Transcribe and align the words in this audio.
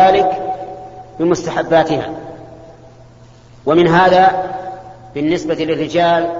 ذلك 0.00 0.54
بمستحباتها 1.20 2.10
ومن 3.66 3.88
هذا 3.88 4.50
بالنسبة 5.14 5.54
للرجال 5.54 6.30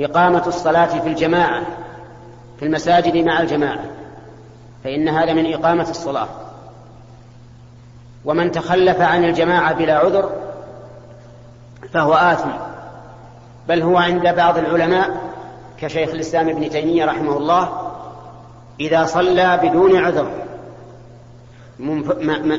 إقامة 0.00 0.46
الصلاة 0.46 0.86
في 1.00 1.08
الجماعة 1.08 1.62
في 2.58 2.64
المساجد 2.64 3.16
مع 3.16 3.40
الجماعة 3.40 3.84
فإن 4.84 5.08
هذا 5.08 5.32
من 5.32 5.54
إقامة 5.54 5.90
الصلاة. 5.90 6.28
ومن 8.24 8.52
تخلف 8.52 9.00
عن 9.00 9.24
الجماعة 9.24 9.74
بلا 9.74 9.98
عذر 9.98 10.30
فهو 11.92 12.12
آثم 12.12 12.50
بل 13.68 13.82
هو 13.82 13.96
عند 13.96 14.28
بعض 14.28 14.58
العلماء 14.58 15.10
كشيخ 15.80 16.10
الإسلام 16.10 16.48
ابن 16.48 16.70
تيمية 16.70 17.04
رحمه 17.04 17.36
الله 17.36 17.90
إذا 18.80 19.04
صلى 19.04 19.60
بدون 19.62 19.96
عذر. 19.96 20.30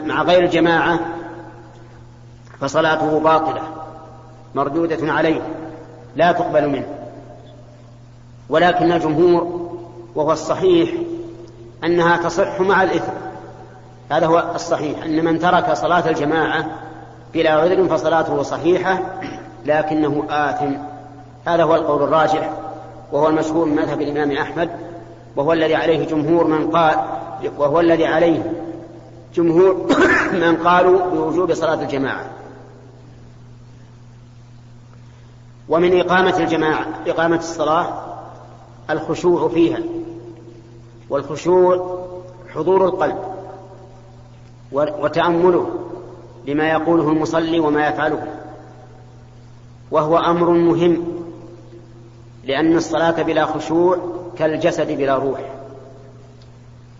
مع 0.05 0.21
غير 0.21 0.43
الجماعة 0.43 0.99
فصلاته 2.59 3.19
باطلة 3.19 3.61
مردودة 4.55 5.13
عليه 5.13 5.41
لا 6.15 6.31
تقبل 6.31 6.69
منه. 6.69 6.87
ولكن 8.49 8.91
الجمهور 8.91 9.69
وهو 10.15 10.31
الصحيح 10.31 10.89
أنها 11.83 12.17
تصح 12.17 12.61
مع 12.61 12.83
الإثم. 12.83 13.11
هذا 14.11 14.25
هو 14.25 14.51
الصحيح 14.55 15.03
أن 15.03 15.25
من 15.25 15.39
ترك 15.39 15.73
صلاة 15.73 16.09
الجماعة 16.09 16.65
بلا 17.33 17.51
عذر 17.51 17.87
فصلاته 17.87 18.43
صحيحة 18.43 18.99
لكنه 19.65 20.23
آثم. 20.29 20.73
هذا 21.47 21.63
هو 21.63 21.75
القول 21.75 22.03
الراجح 22.03 22.49
وهو 23.11 23.27
المشهور 23.27 23.65
من 23.65 23.75
مذهب 23.75 24.01
الإمام 24.01 24.31
أحمد 24.31 24.69
وهو 25.35 25.53
الذي 25.53 25.75
عليه 25.75 26.05
جمهور 26.05 26.47
من 26.47 26.71
قال 26.71 26.95
وهو 27.57 27.79
الذي 27.79 28.05
عليه 28.05 28.43
جمهور 29.33 29.75
من 30.43 30.55
قالوا 30.55 31.09
بوجوب 31.09 31.53
صلاة 31.53 31.81
الجماعة. 31.81 32.29
ومن 35.69 35.99
إقامة 35.99 36.37
الجماعة 36.37 36.87
إقامة 37.07 37.37
الصلاة 37.37 38.03
الخشوع 38.89 39.47
فيها 39.49 39.79
والخشوع 41.09 41.99
حضور 42.53 42.85
القلب 42.85 43.17
وتأمله 44.71 45.69
لما 46.47 46.69
يقوله 46.69 47.09
المصلي 47.09 47.59
وما 47.59 47.87
يفعله 47.87 48.27
وهو 49.91 50.17
أمر 50.17 50.49
مهم 50.49 51.05
لأن 52.43 52.77
الصلاة 52.77 53.21
بلا 53.21 53.45
خشوع 53.45 53.97
كالجسد 54.37 54.91
بلا 54.91 55.15
روح. 55.15 55.39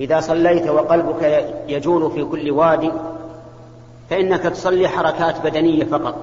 إذا 0.03 0.19
صليت 0.19 0.67
وقلبك 0.67 1.45
يجول 1.67 2.11
في 2.11 2.23
كل 2.23 2.51
واد 2.51 2.91
فإنك 4.09 4.41
تصلي 4.41 4.87
حركات 4.87 5.41
بدنية 5.41 5.85
فقط. 5.85 6.15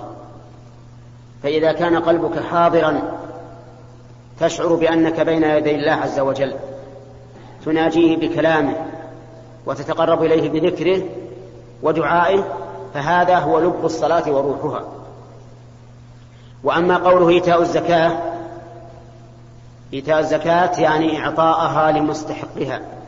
فإذا 1.43 1.73
كان 1.73 1.97
قلبك 1.97 2.43
حاضرا 2.43 3.03
تشعر 4.41 4.75
بأنك 4.75 5.21
بين 5.21 5.43
يدي 5.43 5.75
الله 5.75 5.93
عز 5.93 6.21
وجل. 6.21 6.55
تناجيه 7.65 8.17
بكلامه 8.17 8.75
وتتقرب 9.67 10.25
إليه 10.25 10.51
بذكره 10.51 11.03
ودعائه 11.83 12.45
فهذا 12.95 13.39
هو 13.39 13.61
لب 13.61 13.85
الصلاة 13.85 14.31
وروحها. 14.31 14.85
وأما 16.65 16.97
قوله 16.97 17.29
إيتاء 17.29 17.63
الزكاة 17.63 18.19
إيتاء 19.95 20.19
الزكاة 20.19 20.81
يعني 20.81 21.25
إعطاءها 21.25 21.93
لمستحقها. 21.93 23.00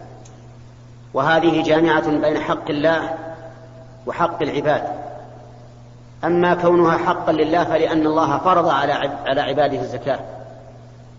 وهذه 1.14 1.62
جامعة 1.62 2.10
بين 2.10 2.38
حق 2.38 2.70
الله 2.70 3.14
وحق 4.06 4.42
العباد. 4.42 4.82
أما 6.24 6.54
كونها 6.54 6.98
حقا 6.98 7.32
لله 7.32 7.64
فلأن 7.64 8.06
الله 8.06 8.38
فرض 8.38 8.68
على 8.68 8.92
على 9.26 9.40
عباده 9.40 9.80
الزكاة 9.80 10.18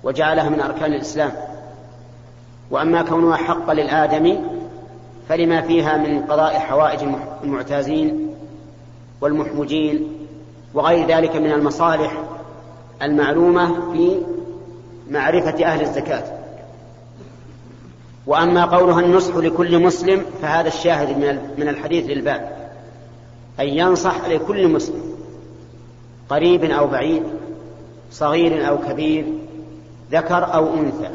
وجعلها 0.03 0.49
من 0.49 0.61
أركان 0.61 0.93
الإسلام. 0.93 1.31
وأما 2.71 3.01
كونها 3.01 3.37
حقا 3.37 3.73
للآدمي 3.73 4.39
فلما 5.29 5.61
فيها 5.61 5.97
من 5.97 6.21
قضاء 6.21 6.59
حوائج 6.59 6.99
المعتازين 7.43 8.35
والمحمجين 9.21 10.07
وغير 10.73 11.07
ذلك 11.07 11.35
من 11.35 11.51
المصالح 11.51 12.13
المعلومة 13.01 13.91
في 13.91 14.21
معرفة 15.09 15.65
أهل 15.65 15.81
الزكاة. 15.81 16.23
وأما 18.27 18.65
قولها 18.65 18.99
النصح 18.99 19.35
لكل 19.35 19.79
مسلم 19.79 20.25
فهذا 20.41 20.67
الشاهد 20.67 21.17
من 21.57 21.67
الحديث 21.67 22.05
للباب. 22.05 22.69
أن 23.59 23.67
ينصح 23.67 24.27
لكل 24.27 24.67
مسلم 24.67 25.15
قريب 26.29 26.63
أو 26.63 26.87
بعيد 26.87 27.23
صغير 28.11 28.67
أو 28.67 28.77
كبير 28.77 29.25
ذكر 30.11 30.53
أو 30.53 30.73
أنثى. 30.73 31.09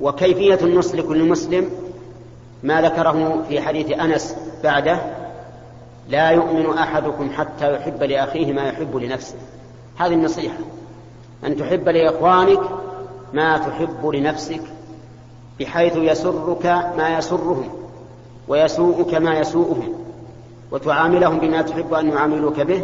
وكيفية 0.00 0.58
النصح 0.62 0.94
لكل 0.94 1.28
مسلم؟ 1.28 1.70
ما 2.62 2.82
ذكره 2.82 3.44
في 3.48 3.60
حديث 3.60 3.90
أنس 3.90 4.36
بعده 4.64 4.98
لا 6.08 6.30
يؤمن 6.30 6.78
أحدكم 6.78 7.30
حتى 7.30 7.74
يحب 7.74 8.02
لأخيه 8.02 8.52
ما 8.52 8.68
يحب 8.68 8.96
لنفسه. 8.96 9.36
هذه 9.98 10.14
النصيحة. 10.14 10.58
أن 11.44 11.56
تحب 11.56 11.88
لإخوانك 11.88 12.60
ما 13.32 13.58
تحب 13.58 14.06
لنفسك 14.06 14.62
بحيث 15.62 15.96
يسرك 15.96 16.66
ما 16.98 17.18
يسرهم 17.18 17.68
ويسوءك 18.48 19.14
ما 19.14 19.38
يسوءهم 19.38 19.92
وتعاملهم 20.70 21.38
بما 21.38 21.62
تحب 21.62 21.94
أن 21.94 22.08
يعاملوك 22.08 22.60
به. 22.60 22.82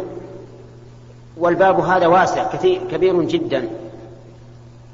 والباب 1.37 1.79
هذا 1.79 2.07
واسع 2.07 2.51
كثير 2.51 2.81
كبير 2.91 3.23
جدا. 3.23 3.69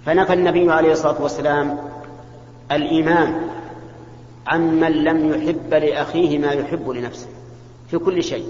فنفى 0.05 0.33
النبي 0.33 0.71
عليه 0.71 0.91
الصلاة 0.91 1.21
والسلام 1.21 1.77
الإيمان 2.71 3.49
عن 4.47 4.79
من 4.79 4.91
لم 4.91 5.29
يحب 5.29 5.73
لأخيه 5.73 6.39
ما 6.39 6.51
يحب 6.51 6.89
لنفسه 6.89 7.27
في 7.91 7.97
كل 7.97 8.23
شيء. 8.23 8.47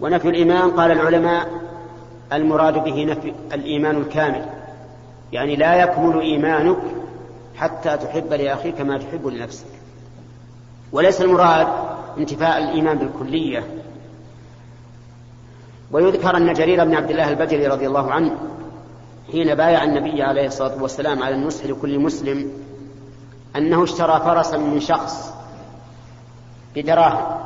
ونفي 0.00 0.28
الإيمان 0.28 0.70
قال 0.70 0.90
العلماء 0.90 1.48
المراد 2.32 2.84
به 2.84 3.04
نفي 3.04 3.32
الإيمان 3.52 3.96
الكامل 3.96 4.44
يعني 5.32 5.56
لا 5.56 5.74
يكمل 5.74 6.20
إيمانك 6.20 6.78
حتى 7.58 7.96
تحب 7.96 8.32
لأخيك 8.32 8.80
ما 8.80 8.98
تحب 8.98 9.26
لنفسك. 9.26 9.66
وليس 10.92 11.20
المراد 11.20 11.66
انتفاء 12.18 12.58
الإيمان 12.58 12.98
بالكلية. 12.98 13.64
ويذكر 15.92 16.36
أن 16.36 16.52
جرير 16.52 16.84
بن 16.84 16.94
عبد 16.94 17.10
الله 17.10 17.30
البجلي 17.30 17.66
رضي 17.66 17.86
الله 17.86 18.12
عنه 18.12 18.36
حين 19.32 19.54
بايع 19.54 19.84
النبي 19.84 20.22
عليه 20.22 20.46
الصلاة 20.46 20.82
والسلام 20.82 21.22
على 21.22 21.34
النصح 21.34 21.64
لكل 21.64 21.98
مسلم 21.98 22.52
أنه 23.56 23.84
اشترى 23.84 24.20
فرسا 24.20 24.56
من 24.56 24.80
شخص 24.80 25.34
بدراهم 26.76 27.40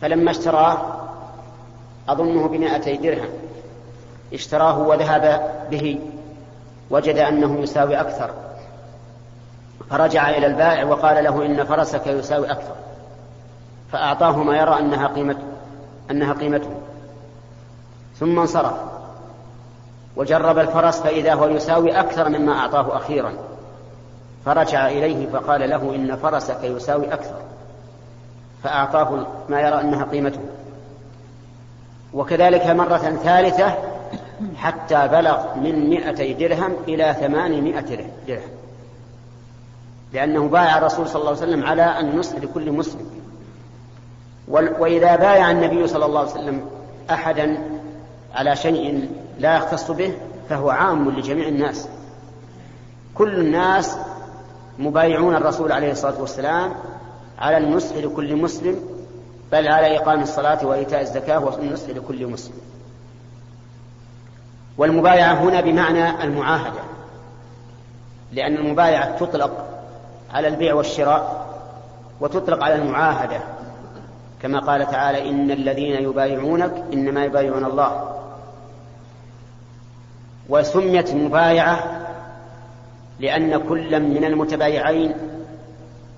فلما 0.00 0.30
اشتراه 0.30 0.78
أظنه 2.08 2.48
بمائتي 2.48 2.96
درهم. 2.96 3.28
اشتراه 4.32 4.78
وذهب 4.78 5.50
به 5.70 6.00
وجد 6.90 7.18
أنه 7.18 7.60
يساوي 7.60 8.00
أكثر. 8.00 8.43
فرجع 9.90 10.30
إلى 10.30 10.46
البائع 10.46 10.84
وقال 10.84 11.24
له 11.24 11.46
إن 11.46 11.64
فرسك 11.64 12.06
يساوي 12.06 12.50
أكثر. 12.50 12.74
فأعطاه 13.92 14.36
ما 14.36 14.56
يرى 14.56 14.78
أنها 14.78 15.06
قيمة 15.06 15.36
أنها 16.10 16.32
قيمته. 16.32 16.70
ثم 18.16 18.38
انصرف. 18.38 18.74
وجرب 20.16 20.58
الفرس 20.58 21.00
فإذا 21.00 21.34
هو 21.34 21.48
يساوي 21.48 22.00
أكثر 22.00 22.28
مما 22.28 22.52
أعطاه 22.52 22.96
أخيرا. 22.96 23.32
فرجع 24.44 24.88
إليه 24.88 25.30
فقال 25.30 25.70
له 25.70 25.94
إن 25.94 26.16
فرسك 26.16 26.64
يساوي 26.64 27.14
أكثر. 27.14 27.36
فأعطاه 28.62 29.26
ما 29.48 29.60
يرى 29.60 29.80
أنها 29.80 30.04
قيمته. 30.04 30.40
وكذلك 32.14 32.66
مرة 32.66 32.98
ثالثة 32.98 33.74
حتى 34.56 35.08
بلغ 35.08 35.54
من 35.56 35.90
مئتي 35.90 36.34
درهم 36.34 36.72
إلى 36.88 37.14
ثمانمائة 37.20 38.06
درهم. 38.28 38.63
لأنه 40.14 40.48
بايع 40.48 40.78
الرسول 40.78 41.08
صلى 41.08 41.20
الله 41.20 41.30
عليه 41.30 41.40
وسلم 41.40 41.64
على 41.64 42.00
النصح 42.00 42.36
لكل 42.36 42.72
مسلم. 42.72 43.06
وإذا 44.48 45.16
بايع 45.16 45.50
النبي 45.50 45.86
صلى 45.86 46.04
الله 46.04 46.20
عليه 46.20 46.30
وسلم 46.30 46.66
أحدا 47.10 47.58
على 48.34 48.56
شيء 48.56 49.08
لا 49.38 49.56
يختص 49.56 49.90
به 49.90 50.14
فهو 50.48 50.70
عام 50.70 51.10
لجميع 51.10 51.48
الناس. 51.48 51.88
كل 53.14 53.34
الناس 53.34 53.96
مبايعون 54.78 55.36
الرسول 55.36 55.72
عليه 55.72 55.92
الصلاة 55.92 56.20
والسلام 56.20 56.74
على 57.38 57.56
النصح 57.58 57.96
لكل 57.96 58.36
مسلم 58.36 58.80
بل 59.52 59.68
على 59.68 59.96
إقام 59.98 60.22
الصلاة 60.22 60.66
وإيتاء 60.66 61.00
الزكاة 61.00 61.44
والنصح 61.44 61.88
لكل 61.88 62.26
مسلم. 62.26 62.54
والمبايعة 64.78 65.34
هنا 65.34 65.60
بمعنى 65.60 66.24
المعاهدة 66.24 66.80
لأن 68.32 68.56
المبايعة 68.56 69.16
تطلق 69.16 69.73
على 70.34 70.48
البيع 70.48 70.74
والشراء 70.74 71.46
وتطلق 72.20 72.64
على 72.64 72.74
المعاهدة. 72.74 73.40
كما 74.42 74.60
قال 74.60 74.86
تعالى 74.86 75.30
إن 75.30 75.50
الذين 75.50 76.02
يبايعونك 76.02 76.84
إنما 76.92 77.24
يبايعون 77.24 77.64
الله. 77.64 78.10
وسميت 80.48 81.14
مبايعة 81.14 82.00
لأن 83.20 83.68
كل 83.68 84.00
من 84.00 84.24
المتبايعين 84.24 85.14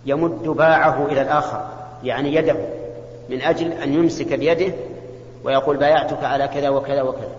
يمد 0.06 0.42
باعه 0.42 1.06
إلى 1.06 1.22
الآخر 1.22 1.66
يعني 2.04 2.34
يده 2.34 2.56
من 3.30 3.42
أجل 3.42 3.72
أن 3.72 3.94
يمسك 3.94 4.32
بيده 4.32 4.74
ويقول 5.44 5.76
بايعتك 5.76 6.24
على 6.24 6.48
كذا 6.48 6.68
وكذا 6.68 7.02
وكذا. 7.02 7.36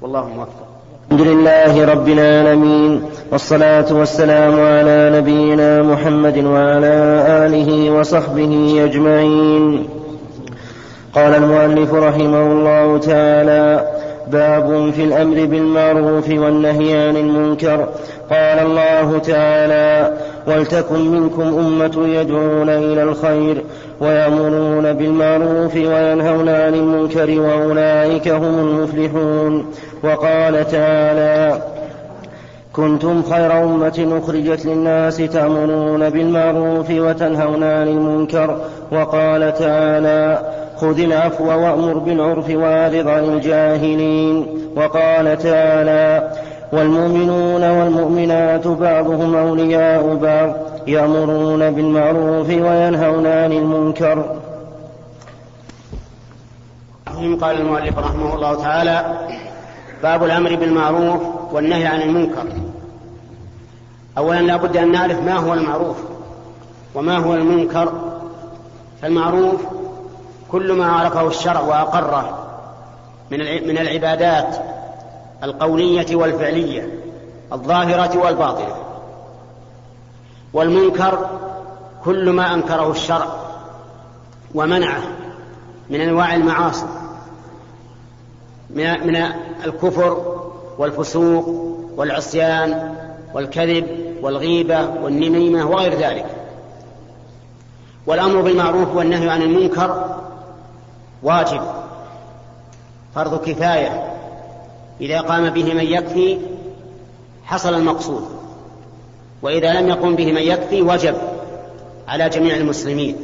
والله 0.00 0.28
موفق. 0.28 0.75
الحمد 1.12 1.26
لله 1.28 1.84
رب 1.84 2.08
العالمين 2.08 3.02
والصلاة 3.32 3.86
والسلام 3.90 4.54
على 4.60 5.12
نبينا 5.14 5.82
محمد 5.82 6.44
وعلى 6.44 6.94
آله 7.46 7.90
وصحبه 7.90 8.84
أجمعين. 8.84 9.88
قال 11.14 11.34
المؤلف 11.34 11.94
رحمه 11.94 12.42
الله 12.46 12.98
تعالى 12.98 13.88
باب 14.32 14.90
في 14.96 15.04
الأمر 15.04 15.44
بالمعروف 15.44 16.28
والنهي 16.30 17.08
عن 17.08 17.16
المنكر. 17.16 17.88
قال 18.30 18.58
الله 18.58 19.18
تعالى 19.18 20.16
ولتكن 20.46 21.10
منكم 21.10 21.42
أمة 21.42 22.06
يدعون 22.06 22.68
إلى 22.68 23.02
الخير 23.02 23.64
ويأمرون 24.00 24.75
بالمعروف 24.98 25.76
وينهون 25.76 26.48
عن 26.48 26.74
المنكر 26.74 27.40
وأولئك 27.40 28.28
هم 28.28 28.58
المفلحون. 28.58 29.66
وقال 30.04 30.68
تعالى 30.68 31.62
كنتم 32.72 33.22
خير 33.22 33.64
أمة 33.64 34.20
أخرجت 34.22 34.66
للناس 34.66 35.16
تأمرون 35.16 36.10
بالمعروف 36.10 36.90
وتنهون 36.90 37.64
عن 37.64 37.88
المنكر. 37.88 38.56
وقال 38.92 39.54
تعالى 39.54 40.38
خذ 40.76 41.00
العفو 41.00 41.44
وأمر 41.44 41.98
بالعرف 41.98 42.50
وأعرض 42.50 43.08
عن 43.08 43.24
الجاهلين. 43.24 44.46
وقال 44.76 45.38
تعالى 45.38 46.30
والمؤمنون 46.72 47.70
والمؤمنات 47.70 48.66
بعضهم 48.66 49.34
أولياء 49.34 50.14
بعض 50.14 50.50
يأمرون 50.86 51.70
بالمعروف 51.70 52.48
وينهون 52.48 53.26
عن 53.26 53.52
المنكر. 53.52 54.24
قال 57.16 57.60
المؤلف 57.60 57.98
رحمه 57.98 58.34
الله 58.34 58.54
تعالى 58.62 59.28
باب 60.02 60.24
الأمر 60.24 60.56
بالمعروف 60.56 61.22
والنهي 61.52 61.86
عن 61.86 62.02
المنكر. 62.02 62.46
أولا 64.18 64.40
لا 64.40 64.56
بد 64.56 64.76
أن 64.76 64.92
نعرف 64.92 65.20
ما 65.20 65.36
هو 65.36 65.54
المعروف 65.54 65.96
وما 66.94 67.18
هو 67.18 67.34
المنكر. 67.34 67.92
فالمعروف 69.02 69.60
كل 70.52 70.72
ما 70.72 70.92
عرفه 70.92 71.28
الشرع 71.28 71.60
وأقره 71.60 72.38
من 73.30 73.38
من 73.68 73.78
العبادات 73.78 74.56
القولية 75.42 76.16
والفعلية 76.16 77.00
الظاهرة 77.52 78.18
والباطنة. 78.18 78.74
والمنكر 80.52 81.28
كل 82.04 82.30
ما 82.30 82.54
أنكره 82.54 82.90
الشرع 82.90 83.26
ومنعه 84.54 85.02
من 85.90 86.00
أنواع 86.00 86.34
المعاصي. 86.34 86.86
من 88.70 89.16
الكفر 89.64 90.36
والفسوق 90.78 91.48
والعصيان 91.96 92.94
والكذب 93.34 93.86
والغيبة 94.22 94.88
والنميمة 95.02 95.70
وغير 95.70 95.94
ذلك. 95.94 96.26
والأمر 98.06 98.40
بالمعروف 98.40 98.96
والنهي 98.96 99.30
عن 99.30 99.42
المنكر 99.42 100.16
واجب 101.22 101.60
فرض 103.14 103.44
كفاية. 103.44 104.12
إذا 105.00 105.20
قام 105.20 105.50
به 105.50 105.74
من 105.74 105.84
يكفي 105.84 106.38
حصل 107.44 107.74
المقصود 107.74 108.24
وإذا 109.42 109.80
لم 109.80 109.88
يقم 109.88 110.16
به 110.16 110.32
من 110.32 110.42
يكفي 110.42 110.82
وجب 110.82 111.14
على 112.08 112.28
جميع 112.28 112.56
المسلمين. 112.56 113.16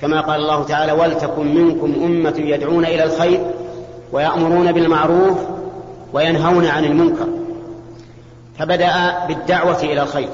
كما 0.00 0.20
قال 0.20 0.40
الله 0.40 0.64
تعالى 0.64 0.92
ولتكن 0.92 1.54
منكم 1.54 1.94
أمة 2.04 2.34
يدعون 2.38 2.84
إلى 2.84 3.04
الخير 3.04 3.40
ويأمرون 4.12 4.72
بالمعروف 4.72 5.38
وينهون 6.12 6.66
عن 6.66 6.84
المنكر. 6.84 7.28
فبدأ 8.58 9.26
بالدعوة 9.26 9.80
إلى 9.80 10.02
الخير 10.02 10.28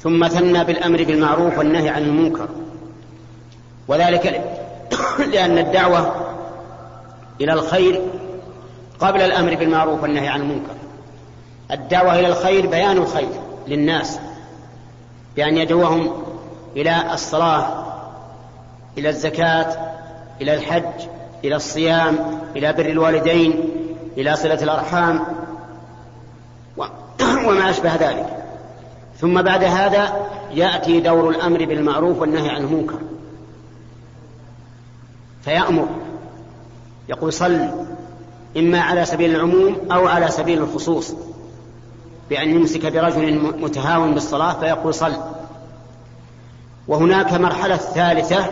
ثم 0.00 0.28
ثنى 0.28 0.64
بالأمر 0.64 1.04
بالمعروف 1.04 1.58
والنهي 1.58 1.88
عن 1.88 2.02
المنكر. 2.02 2.48
وذلك 3.88 4.44
لأن 5.32 5.58
الدعوة 5.58 6.14
إلى 7.40 7.52
الخير 7.52 8.00
قبل 9.00 9.22
الأمر 9.22 9.54
بالمعروف 9.54 10.02
والنهي 10.02 10.28
عن 10.28 10.40
المنكر. 10.40 10.74
الدعوة 11.72 12.18
إلى 12.18 12.28
الخير 12.28 12.66
بيان 12.66 12.96
الخير 12.96 13.28
للناس 13.68 14.18
بأن 15.36 15.56
يدعوهم 15.56 16.12
إلى 16.76 17.12
الصلاة 17.12 17.86
إلى 18.98 19.08
الزكاة 19.08 19.76
إلى 20.40 20.54
الحج 20.54 21.08
إلى 21.44 21.56
الصيام 21.56 22.40
إلى 22.56 22.72
بر 22.72 22.86
الوالدين 22.86 23.64
إلى 24.16 24.36
صلة 24.36 24.62
الأرحام 24.62 25.20
وما 27.48 27.70
أشبه 27.70 27.94
ذلك. 27.94 28.26
ثم 29.18 29.42
بعد 29.42 29.64
هذا 29.64 30.26
يأتي 30.54 31.00
دور 31.00 31.30
الأمر 31.30 31.64
بالمعروف 31.64 32.20
والنهي 32.20 32.48
عن 32.48 32.62
المنكر. 32.62 32.98
فيأمر 35.44 35.88
يقول 37.08 37.32
صل 37.32 37.68
إما 38.56 38.80
على 38.80 39.04
سبيل 39.04 39.34
العموم 39.34 39.76
أو 39.92 40.06
على 40.06 40.28
سبيل 40.28 40.58
الخصوص 40.62 41.14
بأن 42.30 42.50
يمسك 42.50 42.86
برجل 42.86 43.52
متهاون 43.60 44.14
بالصلاة 44.14 44.60
فيقول 44.60 44.94
صل. 44.94 45.16
وهناك 46.88 47.32
مرحلة 47.32 47.76
ثالثة 47.76 48.50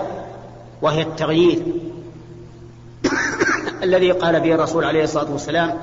وهي 0.83 1.03
التغيير. 1.03 1.63
الذي 3.85 4.11
قال 4.11 4.41
به 4.41 4.55
الرسول 4.55 4.85
عليه 4.85 5.05
الصلاة 5.05 5.33
والسلام 5.33 5.75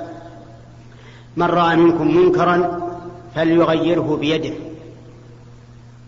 من 1.36 1.46
رأى 1.46 1.76
منكم 1.76 2.16
منكرا 2.16 2.86
فليغيره 3.34 4.16
بيده 4.20 4.54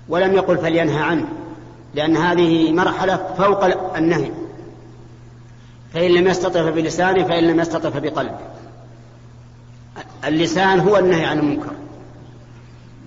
ولم 0.09 0.32
يقل 0.32 0.59
فلينهى 0.59 1.03
عنه 1.03 1.29
لأن 1.94 2.17
هذه 2.17 2.73
مرحلة 2.73 3.35
فوق 3.38 3.65
النهي 3.97 4.31
فإن 5.95 6.11
لم 6.11 6.26
يستطع 6.26 6.71
بلسانه 6.71 7.25
فإن 7.25 7.45
لم 7.45 7.61
يستطع 7.61 7.99
بقلبه. 7.99 8.38
اللسان 10.25 10.81
هو 10.81 10.97
النهي 10.97 11.25
عن 11.25 11.38
المنكر 11.38 11.73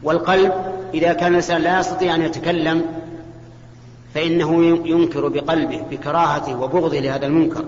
والقلب 0.03 0.53
إذا 0.93 1.13
كان 1.13 1.31
الإنسان 1.31 1.62
لا 1.62 1.79
يستطيع 1.79 2.15
أن 2.15 2.21
يتكلم 2.21 2.86
فإنه 4.13 4.65
ينكر 4.88 5.27
بقلبه 5.27 5.81
بكراهته 5.91 6.59
وبغضه 6.62 7.00
لهذا 7.00 7.25
المنكر. 7.25 7.65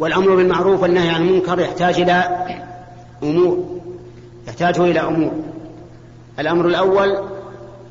والأمر 0.00 0.36
بالمعروف 0.36 0.82
والنهي 0.82 1.10
عن 1.10 1.28
المنكر 1.28 1.60
يحتاج 1.60 2.00
إلى 2.00 2.46
أمور 3.22 3.80
يحتاج 4.48 4.80
إلى 4.80 5.00
أمور. 5.00 5.32
الأمر 6.38 6.66
الأول 6.66 7.18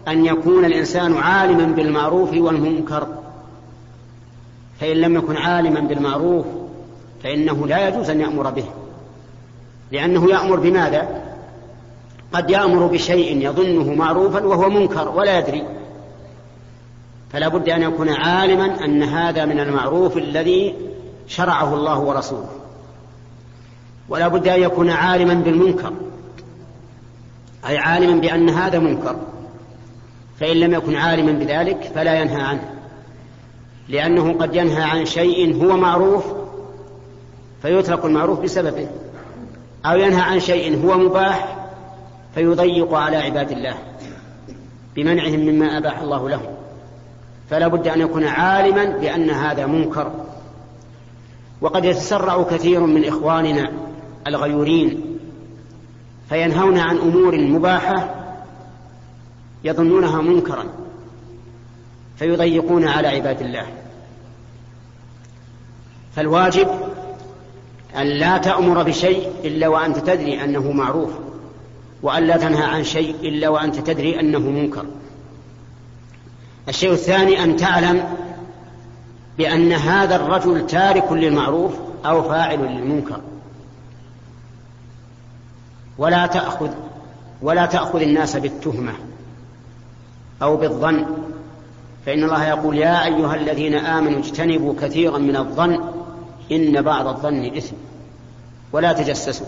أن 0.08 0.26
يكون 0.26 0.66
الإنسان 0.66 1.18
عالما 1.18 1.66
بالمعروف 1.66 2.34
والمنكر. 2.34 3.08
فإن 4.80 4.98
لم 4.98 5.16
يكن 5.16 5.38
عالما 5.38 5.80
بالمعروف 5.80 6.46
فإنه 7.24 7.68
لا 7.68 7.88
يجوز 7.88 8.10
أن 8.10 8.22
يأمر 8.22 8.50
به. 8.50 8.66
لأنه 9.92 10.30
يأمر 10.30 10.60
بماذا؟ 10.60 11.08
قد 12.34 12.50
يأمر 12.50 12.86
بشيء 12.86 13.38
يظنه 13.38 13.94
معروفا 13.94 14.46
وهو 14.46 14.70
منكر 14.70 15.10
ولا 15.10 15.40
يدري. 15.40 15.64
فلا 17.34 17.48
بد 17.48 17.70
أن 17.70 17.82
يكون 17.82 18.10
عالما 18.10 18.86
أن 18.86 19.04
هذا 19.04 19.46
من 19.46 19.60
المعروف 19.60 20.18
الذي 20.18 20.89
شرعه 21.30 21.74
الله 21.74 22.00
ورسوله. 22.00 22.50
ولا 24.10 24.28
بد 24.28 24.48
أن 24.48 24.62
يكون 24.62 24.90
عالما 24.90 25.34
بالمنكر. 25.34 25.94
أي 27.68 27.78
عالما 27.78 28.22
بأن 28.22 28.50
هذا 28.50 28.80
منكر. 28.80 29.16
فإن 30.40 30.58
لم 30.58 30.74
يكن 30.74 30.96
عالما 30.96 31.32
بذلك 31.32 31.92
فلا 31.96 32.22
ينهى 32.22 32.42
عنه. 32.42 32.74
لأنه 33.90 34.34
قد 34.34 34.56
ينهى 34.56 34.84
عن 34.84 35.06
شيء 35.06 35.64
هو 35.64 35.78
معروف 35.78 36.26
فيترك 37.62 38.06
المعروف 38.06 38.40
بسببه. 38.40 38.88
أو 39.86 39.98
ينهى 39.98 40.22
عن 40.22 40.40
شيء 40.40 40.86
هو 40.86 40.98
مباح 40.98 41.68
فيضيق 42.36 42.94
على 42.94 43.18
عباد 43.18 43.52
الله 43.52 43.76
بمنعهم 44.96 45.40
مما 45.40 45.78
أباح 45.78 46.00
الله 46.00 46.30
لهم. 46.30 46.56
فلا 47.50 47.68
بد 47.68 47.88
أن 47.88 48.02
يكون 48.02 48.24
عالما 48.24 48.86
بأن 48.86 49.30
هذا 49.30 49.66
منكر. 49.66 50.12
وقد 51.62 51.86
يتسرع 51.86 52.44
كثير 52.44 52.80
من 52.80 53.06
إخواننا 53.06 53.72
الغيورين 54.28 55.18
فينهون 56.30 56.78
عن 56.78 56.98
أمور 56.98 57.38
مباحة 57.38 58.16
يظنونها 59.64 60.22
منكرا 60.22 60.66
فيضيقون 62.18 62.88
على 62.88 63.08
عباد 63.08 63.42
الله. 63.42 63.66
فالواجب 66.16 66.68
أن 67.98 68.06
لا 68.08 68.38
تأمر 68.38 68.84
بشيء 68.84 69.32
إلا 69.44 69.68
وأنت 69.68 69.98
تدري 69.98 70.44
أنه 70.44 70.72
معروف 70.72 71.12
وأن 72.02 72.24
لا 72.24 72.38
تنهى 72.38 72.64
عن 72.64 72.84
شيء 72.84 73.16
إلا 73.22 73.50
وأنت 73.50 73.76
تدري 73.76 74.20
أنه 74.20 74.40
منكر. 74.40 74.86
الشيء 76.70 76.92
الثاني 76.92 77.44
أن 77.44 77.56
تعلم 77.56 78.18
بأن 79.40 79.72
هذا 79.72 80.16
الرجل 80.16 80.68
تارك 80.68 81.12
للمعروف 81.12 81.74
أو 82.06 82.24
فاعل 82.24 82.60
للمنكر. 82.60 83.22
ولا 85.98 86.28
تأخذ 86.28 86.70
ولا 87.42 87.66
تأخذ 87.66 88.02
الناس 88.02 88.36
بالتهمة 88.36 88.94
أو 90.42 90.58
بالظن. 90.58 91.06
فإن 92.06 92.24
الله 92.24 92.48
يقول 92.48 92.78
يا 92.78 93.06
أيها 93.06 93.36
الذين 93.36 93.76
آمنوا 93.76 94.20
اجتنبوا 94.20 94.74
كثيرا 94.82 95.18
من 95.18 95.36
الظن 95.36 95.84
إن 96.52 96.82
بعض 96.82 97.08
الظن 97.08 97.46
إثم. 97.58 97.76
ولا 98.72 98.94
تجسسوا. 98.94 99.48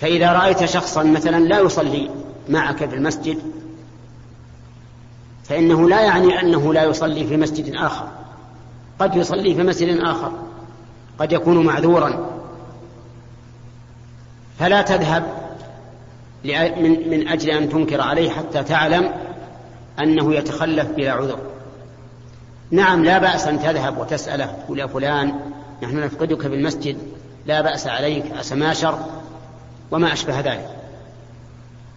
فإذا 0.00 0.32
رأيت 0.32 0.64
شخصا 0.64 1.02
مثلا 1.02 1.40
لا 1.40 1.58
يصلي 1.58 2.10
معك 2.48 2.88
في 2.88 2.94
المسجد 2.94 3.38
فإنه 5.50 5.88
لا 5.88 6.00
يعني 6.00 6.40
أنه 6.40 6.74
لا 6.74 6.84
يصلي 6.84 7.26
في 7.26 7.36
مسجد 7.36 7.74
آخر. 7.74 8.08
قد 8.98 9.16
يصلي 9.16 9.54
في 9.54 9.62
مسجد 9.62 9.98
آخر. 9.98 10.32
قد 11.18 11.32
يكون 11.32 11.66
معذورا. 11.66 12.30
فلا 14.58 14.82
تذهب 14.82 15.24
من, 16.44 17.28
أجل 17.28 17.50
أن 17.50 17.68
تنكر 17.68 18.00
عليه 18.00 18.30
حتى 18.30 18.62
تعلم 18.62 19.12
أنه 20.00 20.34
يتخلف 20.34 20.90
بلا 20.90 21.12
عذر. 21.12 21.38
نعم 22.70 23.04
لا 23.04 23.18
بأس 23.18 23.46
أن 23.46 23.58
تذهب 23.58 23.98
وتسأله 23.98 24.46
تقول 24.46 24.78
يا 24.78 24.86
فلان 24.86 25.34
نحن 25.82 26.04
نفقدك 26.04 26.46
بالمسجد 26.46 26.96
لا 27.46 27.60
بأس 27.60 27.86
عليك 27.86 28.24
أسماشر 28.32 28.98
وما 29.90 30.12
أشبه 30.12 30.40
ذلك. 30.40 30.68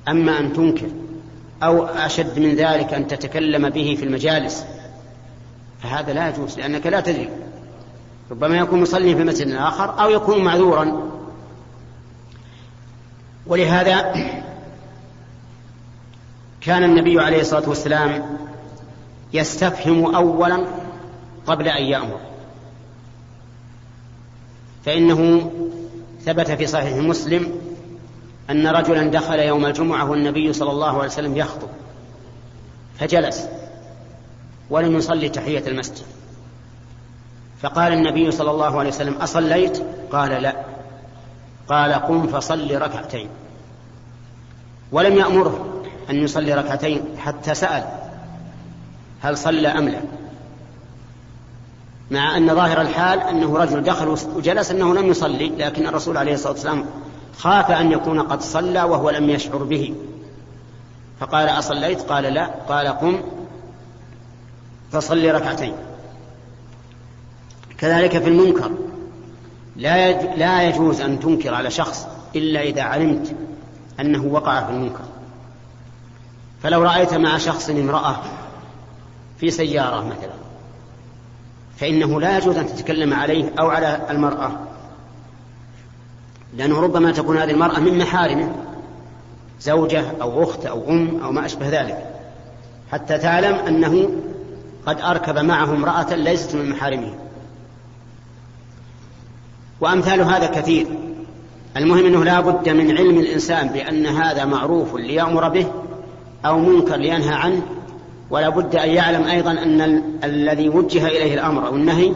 أما 0.07 0.39
أن 0.39 0.53
تنكر 0.53 0.89
أو 1.65 1.85
أشد 1.85 2.39
من 2.39 2.55
ذلك 2.55 2.93
أن 2.93 3.07
تتكلم 3.07 3.69
به 3.69 3.95
في 3.99 4.05
المجالس. 4.05 4.65
فهذا 5.83 6.13
لا 6.13 6.29
يجوز 6.29 6.59
لأنك 6.59 6.87
لا 6.87 7.01
تدري. 7.01 7.29
ربما 8.31 8.57
يكون 8.57 8.81
مصلي 8.81 9.15
في 9.15 9.23
مسجد 9.23 9.51
آخر 9.51 10.01
أو 10.01 10.09
يكون 10.09 10.43
معذورا. 10.43 11.11
ولهذا 13.47 14.13
كان 16.61 16.83
النبي 16.83 17.19
عليه 17.19 17.41
الصلاة 17.41 17.69
والسلام 17.69 18.37
يستفهم 19.33 20.15
أولا 20.15 20.65
قبل 21.47 21.67
أن 21.67 21.83
يأمر. 21.83 22.19
فإنه 24.85 25.51
ثبت 26.25 26.51
في 26.51 26.67
صحيح 26.67 26.97
مسلم 26.97 27.62
أن 28.49 28.67
رجلا 28.67 29.03
دخل 29.03 29.39
يوم 29.39 29.65
الجمعة 29.65 30.09
والنبي 30.09 30.53
صلى 30.53 30.71
الله 30.71 30.97
عليه 30.97 31.07
وسلم 31.07 31.37
يخطب 31.37 31.69
فجلس 32.99 33.47
ولم 34.69 34.95
يصلي 34.97 35.29
تحية 35.29 35.67
المسجد. 35.67 36.05
فقال 37.61 37.93
النبي 37.93 38.31
صلى 38.31 38.51
الله 38.51 38.79
عليه 38.79 38.89
وسلم 38.89 39.13
أصليت؟ 39.13 39.83
قال 40.11 40.31
لا. 40.31 40.55
قال 41.67 41.93
قم 41.93 42.27
فصل 42.27 42.75
ركعتين. 42.75 43.29
ولم 44.91 45.17
يأمره 45.17 45.83
أن 46.09 46.15
يصلي 46.15 46.53
ركعتين 46.53 47.01
حتى 47.17 47.55
سأل 47.55 47.83
هل 49.21 49.37
صلى 49.37 49.67
أم 49.67 49.89
لا. 49.89 50.01
مع 52.11 52.37
أن 52.37 52.55
ظاهر 52.55 52.81
الحال 52.81 53.19
أنه 53.19 53.57
رجل 53.57 53.83
دخل 53.83 54.07
وجلس 54.07 54.71
أنه 54.71 54.95
لم 54.95 55.07
يصلي 55.07 55.49
لكن 55.49 55.87
الرسول 55.87 56.17
عليه 56.17 56.33
الصلاة 56.33 56.51
والسلام 56.51 56.85
خاف 57.37 57.71
أن 57.71 57.91
يكون 57.91 58.21
قد 58.21 58.41
صلى 58.41 58.83
وهو 58.83 59.09
لم 59.09 59.29
يشعر 59.29 59.63
به. 59.63 59.95
فقال 61.19 61.49
أصليت؟ 61.49 62.01
قال 62.01 62.23
لا. 62.23 62.45
قال 62.45 62.87
قم. 62.87 63.21
فصلي 64.91 65.31
ركعتين. 65.31 65.73
كذلك 67.77 68.17
في 68.17 68.29
المنكر. 68.29 68.71
لا 69.75 70.21
لا 70.35 70.63
يجوز 70.63 71.01
أن 71.01 71.19
تنكر 71.19 71.53
على 71.53 71.71
شخص 71.71 72.07
إلا 72.35 72.61
إذا 72.61 72.81
علمت 72.81 73.35
أنه 73.99 74.25
وقع 74.25 74.63
في 74.63 74.71
المنكر. 74.71 75.03
فلو 76.63 76.83
رأيت 76.83 77.13
مع 77.13 77.37
شخص 77.37 77.69
امرأة 77.69 78.15
في 79.37 79.51
سيارة 79.51 80.05
مثلا 80.05 80.33
فإنه 81.77 82.21
لا 82.21 82.37
يجوز 82.37 82.57
أن 82.57 82.67
تتكلم 82.67 83.13
عليه 83.13 83.51
أو 83.59 83.69
على 83.69 84.01
المرأة 84.09 84.51
لأنه 86.57 86.79
ربما 86.79 87.11
تكون 87.11 87.37
هذه 87.37 87.51
المرأة 87.51 87.79
من 87.79 87.97
محارمه 87.97 88.51
زوجة 89.61 90.03
أو 90.21 90.43
أخت 90.43 90.65
أو 90.65 90.89
أم 90.89 91.19
أو 91.23 91.31
ما 91.31 91.45
أشبه 91.45 91.69
ذلك. 91.81 92.05
حتى 92.91 93.17
تعلم 93.17 93.55
أنه 93.55 94.09
قد 94.85 95.01
أركب 95.01 95.37
معه 95.37 95.63
امرأة 95.73 96.15
ليست 96.15 96.55
من 96.55 96.69
محارمه. 96.69 97.13
وأمثال 99.81 100.21
هذا 100.21 100.45
كثير. 100.47 100.87
المهم 101.77 102.05
أنه 102.05 102.23
لا 102.23 102.39
بد 102.39 102.69
من 102.69 102.97
علم 102.97 103.19
الإنسان 103.19 103.67
بأن 103.67 104.05
هذا 104.05 104.45
معروف 104.45 104.95
ليأمر 104.95 105.49
به 105.49 105.65
أو 106.45 106.59
منكر 106.59 106.95
لينهى 106.95 107.33
عنه 107.35 107.61
ولا 108.29 108.49
بد 108.49 108.75
أن 108.75 108.89
يعلم 108.89 109.23
أيضا 109.23 109.51
أن 109.51 109.81
ال- 109.81 110.03
الذي 110.23 110.69
وجه 110.69 111.07
إليه 111.07 111.33
الأمر 111.33 111.67
أو 111.67 111.75
النهي 111.75 112.13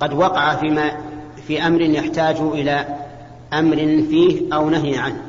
قد 0.00 0.12
وقع 0.12 0.54
فيما 0.54 0.90
في 1.46 1.66
أمر 1.66 1.80
يحتاج 1.80 2.36
إلى 2.40 2.86
أمر 3.52 3.76
فيه 4.10 4.54
أو 4.54 4.70
نهي 4.70 4.98
عنه. 4.98 5.22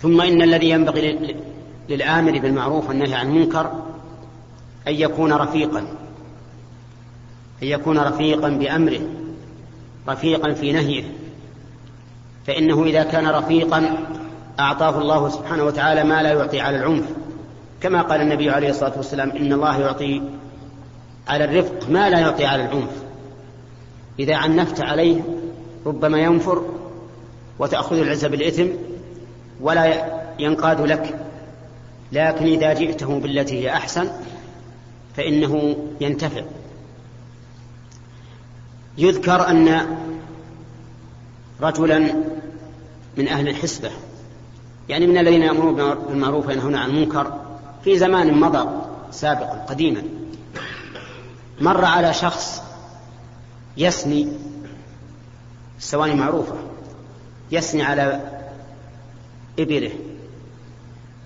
ثم 0.00 0.20
إن 0.20 0.42
الذي 0.42 0.70
ينبغي 0.70 1.36
للآمر 1.88 2.38
بالمعروف 2.38 2.88
والنهي 2.88 3.14
عن 3.14 3.26
المنكر 3.26 3.72
أن 4.88 4.94
يكون 4.94 5.32
رفيقا 5.32 5.80
أن 7.62 7.68
يكون 7.68 7.98
رفيقا 7.98 8.48
بأمره 8.48 9.00
رفيقا 10.08 10.52
في 10.52 10.72
نهيه. 10.72 11.04
فإنه 12.46 12.84
إذا 12.84 13.02
كان 13.02 13.26
رفيقا 13.26 14.06
أعطاه 14.60 15.00
الله 15.00 15.28
سبحانه 15.28 15.64
وتعالى 15.64 16.04
ما 16.04 16.22
لا 16.22 16.32
يعطي 16.32 16.60
على 16.60 16.76
العنف. 16.76 17.06
كما 17.80 18.02
قال 18.02 18.20
النبي 18.20 18.50
عليه 18.50 18.70
الصلاة 18.70 18.96
والسلام 18.96 19.30
إن 19.30 19.52
الله 19.52 19.80
يعطي 19.80 20.22
على 21.28 21.44
الرفق 21.44 21.90
ما 21.90 22.10
لا 22.10 22.18
يعطي 22.18 22.46
على 22.46 22.64
العنف. 22.64 23.02
إذا 24.18 24.36
عنفت 24.36 24.80
عليه 24.80 25.20
ربما 25.88 26.18
ينفر 26.18 26.62
وتأخذ 27.58 27.96
العزة 27.96 28.28
بالإثم 28.28 28.66
ولا 29.60 30.12
ينقاد 30.38 30.80
لك 30.80 31.18
لكن 32.12 32.44
إذا 32.44 32.72
جئته 32.72 33.20
بالتي 33.20 33.62
هي 33.62 33.72
أحسن 33.72 34.08
فإنه 35.16 35.76
ينتفع. 36.00 36.42
يذكر 38.98 39.48
أن 39.50 39.86
رجلا 41.60 41.98
من 43.16 43.28
أهل 43.28 43.48
الحسبة 43.48 43.90
يعني 44.88 45.06
من 45.06 45.18
الذين 45.18 45.42
يأمرون 45.42 45.74
بالمعروف 46.08 46.46
وينهون 46.46 46.74
عن 46.74 46.90
المنكر 46.90 47.40
في 47.84 47.98
زمان 47.98 48.40
مضى 48.40 48.68
سابقا 49.10 49.64
قديما 49.68 50.02
مر 51.60 51.84
على 51.84 52.14
شخص 52.14 52.62
يسني 53.76 54.28
السواني 55.78 56.14
معروفة. 56.14 56.54
يسني 57.50 57.82
على 57.82 58.20
إبله. 59.58 59.92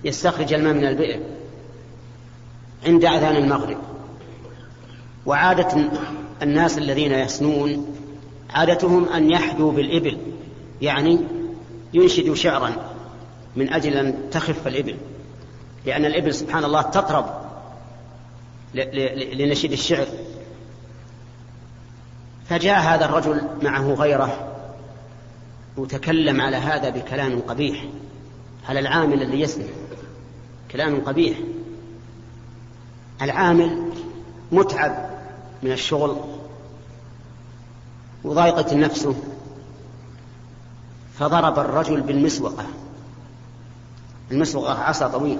يستخرج 0.04 0.52
الماء 0.52 0.72
من 0.72 0.84
البئر. 0.84 1.20
عند 2.86 3.04
أذان 3.04 3.36
المغرب. 3.36 3.78
وعادة 5.26 5.90
الناس 6.42 6.78
الذين 6.78 7.12
يسنون 7.12 7.96
عادتهم 8.50 9.08
أن 9.08 9.30
يحدوا 9.30 9.72
بالإبل. 9.72 10.18
يعني 10.82 11.18
ينشدوا 11.94 12.34
شعرا 12.34 12.72
من 13.56 13.72
أجل 13.72 13.96
أن 13.96 14.30
تخف 14.30 14.66
الإبل. 14.66 14.96
لأن 15.86 16.04
الإبل 16.04 16.34
سبحان 16.34 16.64
الله 16.64 16.82
تطرب 16.82 17.26
لنشيد 19.34 19.72
الشعر. 19.72 20.06
فجاء 22.48 22.80
هذا 22.80 23.04
الرجل 23.04 23.42
معه 23.62 23.94
غيره 23.94 24.48
وتكلم 25.76 26.40
على 26.40 26.56
هذا 26.56 26.90
بكلام 26.90 27.40
قبيح. 27.40 27.84
على 28.68 28.80
العامل 28.80 29.22
الذي 29.22 29.40
يسمع 29.40 29.64
كلام 30.70 31.00
قبيح؟ 31.00 31.38
العامل 33.22 33.92
متعب 34.52 35.10
من 35.62 35.72
الشغل 35.72 36.16
وضايقت 38.24 38.72
نفسه 38.74 39.14
فضرب 41.18 41.58
الرجل 41.58 42.00
بالمسوقة. 42.00 42.66
المسوقة 44.30 44.72
عصا 44.72 45.08
طويل 45.08 45.38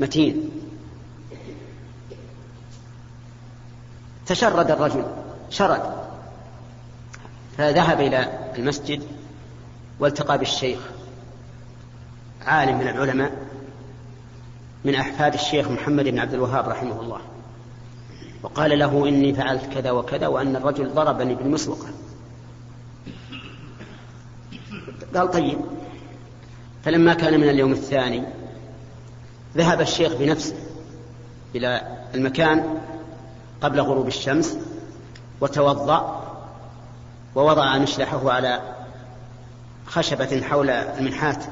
متين. 0.00 0.50
تشرد 4.26 4.70
الرجل. 4.70 5.04
شرد. 5.50 5.82
فذهب 7.58 8.00
إلى 8.00 8.50
المسجد 8.58 9.02
والتقى 10.00 10.38
بالشيخ 10.38 10.78
عالم 12.46 12.78
من 12.78 12.88
العلماء 12.88 13.32
من 14.84 14.94
أحفاد 14.94 15.34
الشيخ 15.34 15.68
محمد 15.68 16.04
بن 16.04 16.18
عبد 16.18 16.34
الوهاب 16.34 16.68
رحمه 16.68 17.00
الله. 17.00 17.20
وقال 18.42 18.78
له 18.78 19.08
إني 19.08 19.34
فعلت 19.34 19.64
كذا 19.72 19.90
وكذا 19.90 20.26
وأن 20.26 20.56
الرجل 20.56 20.94
ضربني 20.94 21.34
بالمسوقة 21.34 21.86
قال 25.14 25.30
طيب. 25.30 25.58
فلما 26.84 27.14
كان 27.14 27.40
من 27.40 27.48
اليوم 27.48 27.72
الثاني 27.72 28.24
ذهب 29.56 29.80
الشيخ 29.80 30.12
بنفسه 30.14 30.56
إلى 31.54 31.96
المكان 32.14 32.78
قبل 33.60 33.80
غروب 33.80 34.06
الشمس 34.06 34.58
وتوضأ 35.40 36.24
ووضع 37.34 37.78
مشلحه 37.78 38.32
على 38.32 38.60
خشبة 39.86 40.42
حول 40.42 40.70
المنحات. 40.70 41.44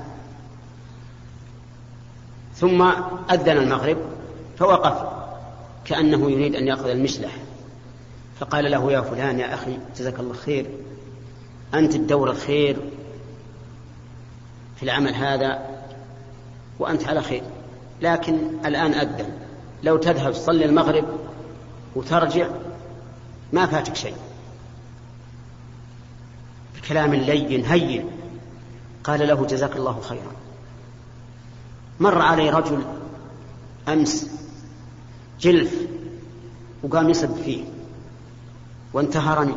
ثم 2.55 2.83
أذن 3.31 3.59
المغرب 3.59 3.97
فوقف 4.59 5.09
كأنه 5.85 6.31
يريد 6.31 6.55
أن 6.55 6.67
يأخذ 6.67 6.89
المشلح. 6.89 7.37
فقال 8.41 8.71
له 8.71 8.93
يا 8.93 9.01
فلان 9.01 9.39
يا 9.39 9.55
أخي 9.55 9.79
جزاك 9.99 10.21
الله 10.21 10.35
خير 10.35 10.67
أنت 11.75 11.95
الدور 11.95 12.31
الخير 12.31 12.77
في 14.77 14.83
العمل 14.83 15.15
هذا 15.15 15.59
وأنت 16.79 17.09
على 17.09 17.23
خير. 17.23 17.43
لكن 18.03 18.39
الآن 18.67 18.95
أذن 18.95 19.33
لو 19.83 19.97
تذهب 19.97 20.33
تصلي 20.33 20.65
المغرب 20.65 21.05
وترجع 21.97 22.49
ما 23.53 23.67
فاتك 23.67 23.97
شيء. 23.97 24.15
بكلام 26.77 27.15
لين 27.15 27.65
هين. 27.65 28.11
قال 29.05 29.29
له 29.29 29.47
جزاك 29.47 29.77
الله 29.77 30.01
خيرا. 30.01 30.33
مر 32.01 32.23
علي 32.23 32.51
رجل 32.51 32.85
أمس 33.89 34.31
جلف 35.41 35.75
وقام 36.83 37.11
يسب 37.11 37.37
فيه. 37.45 37.65
وانتهرني. 38.93 39.55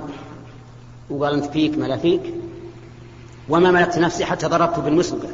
وقال 1.10 1.34
أنت 1.34 1.46
فيك 1.46 1.77
ما 1.77 1.86
لا 1.86 1.98
فيك. 1.98 2.34
وما 3.50 3.72
ملكت 3.72 3.98
نفسي 3.98 4.25
حتى 4.25 4.48
ضربته 4.48 4.81
بالمسوقة 4.81 5.29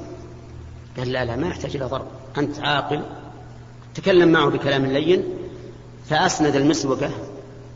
قال 0.98 1.12
لا 1.12 1.26
لا 1.26 1.36
ما 1.36 1.48
يحتاج 1.48 1.76
إلى 1.76 1.86
ضرب. 1.86 2.08
أنت 2.38 2.60
عاقل. 2.60 3.04
تكلم 3.96 4.32
معه 4.32 4.50
بكلام 4.50 4.86
لين. 4.86 5.24
فأسند 6.10 6.56
المسوقة 6.56 7.12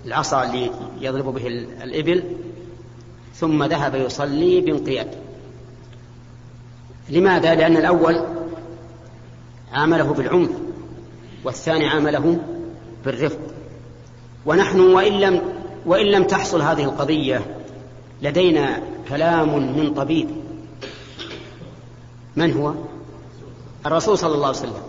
العصا 0.05 0.43
اللي 0.43 0.71
يضرب 1.01 1.33
به 1.33 1.47
الإبل 1.83 2.23
ثم 3.35 3.63
ذهب 3.63 3.95
يصلي 3.95 4.61
بانقياد 4.61 5.07
لماذا؟ 7.09 7.55
لأن 7.55 7.77
الأول 7.77 8.25
عامله 9.73 10.13
بالعنف 10.13 10.51
والثاني 11.43 11.87
عامله 11.87 12.39
بالرفق 13.05 13.39
ونحن 14.45 14.79
وإن 14.79 15.13
لم 15.13 15.41
وإن 15.85 16.05
لم 16.05 16.23
تحصل 16.23 16.61
هذه 16.61 16.83
القضية 16.83 17.41
لدينا 18.21 18.83
كلام 19.09 19.77
من 19.77 19.93
طبيب 19.93 20.29
من 22.35 22.53
هو؟ 22.53 22.73
الرسول 23.85 24.17
صلى 24.17 24.35
الله 24.35 24.47
عليه 24.47 24.57
وسلم 24.57 24.88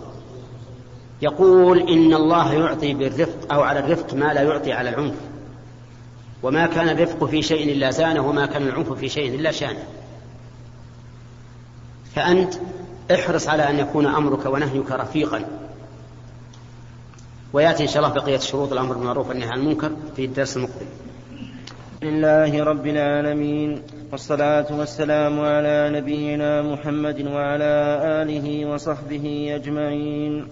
يقول 1.21 1.79
إن 1.79 2.13
الله 2.13 2.53
يعطي 2.53 2.93
بالرفق 2.93 3.53
أو 3.53 3.61
على 3.61 3.79
الرفق 3.79 4.13
ما 4.13 4.33
لا 4.33 4.41
يعطي 4.41 4.73
على 4.73 4.89
العنف. 4.89 5.15
وما 6.43 6.67
كان 6.67 6.89
الرفق 6.89 7.25
في 7.25 7.41
شيء 7.41 7.73
إلا 7.73 7.91
زانه 7.91 8.29
وما 8.29 8.45
كان 8.45 8.67
العنف 8.67 8.93
في 8.93 9.09
شيء 9.09 9.35
إلا 9.35 9.51
شانه. 9.51 9.83
فأنت 12.15 12.53
احرص 13.13 13.47
على 13.47 13.69
أن 13.69 13.79
يكون 13.79 14.05
أمرك 14.05 14.45
ونهيك 14.45 14.91
رفيقا. 14.91 15.45
ويأتي 17.53 17.83
إن 17.83 17.87
شاء 17.87 18.03
الله 18.03 18.15
بقية 18.15 18.37
شروط 18.37 18.71
الأمر 18.71 18.93
بالمعروف 18.93 19.29
والنهي 19.29 19.49
عن 19.49 19.59
المنكر 19.59 19.91
في 20.15 20.25
الدرس 20.25 20.57
المقبل. 20.57 20.85
لله 22.01 22.63
رب 22.63 22.87
العالمين 22.87 23.81
والصلاة 24.11 24.67
والسلام 24.71 25.39
على 25.39 25.91
نبينا 25.93 26.61
محمد 26.61 27.27
وعلى 27.27 27.99
آله 28.21 28.65
وصحبه 28.65 29.51
أجمعين. 29.55 30.47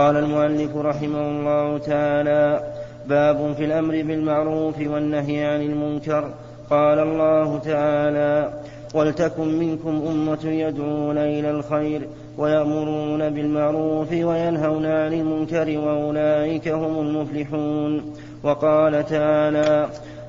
قال 0.00 0.16
المؤلف 0.16 0.76
رحمه 0.76 1.28
الله 1.30 1.78
تعالى 1.78 2.62
باب 3.06 3.52
في 3.56 3.64
الأمر 3.64 4.02
بالمعروف 4.02 4.74
والنهي 4.78 5.44
عن 5.44 5.60
المنكر. 5.62 6.30
قال 6.70 6.98
الله 6.98 7.58
تعالى 7.58 8.52
ولتكن 8.94 9.58
منكم 9.58 10.02
أمة 10.10 10.44
يدعون 10.44 11.18
إلى 11.18 11.50
الخير 11.50 12.08
ويأمرون 12.38 13.30
بالمعروف 13.30 14.12
وينهون 14.12 14.86
عن 14.86 15.12
المنكر 15.12 15.78
وأولئك 15.78 16.68
هم 16.68 16.94
المفلحون. 17.06 18.14
وقال 18.42 19.06
تعالى 19.06 19.88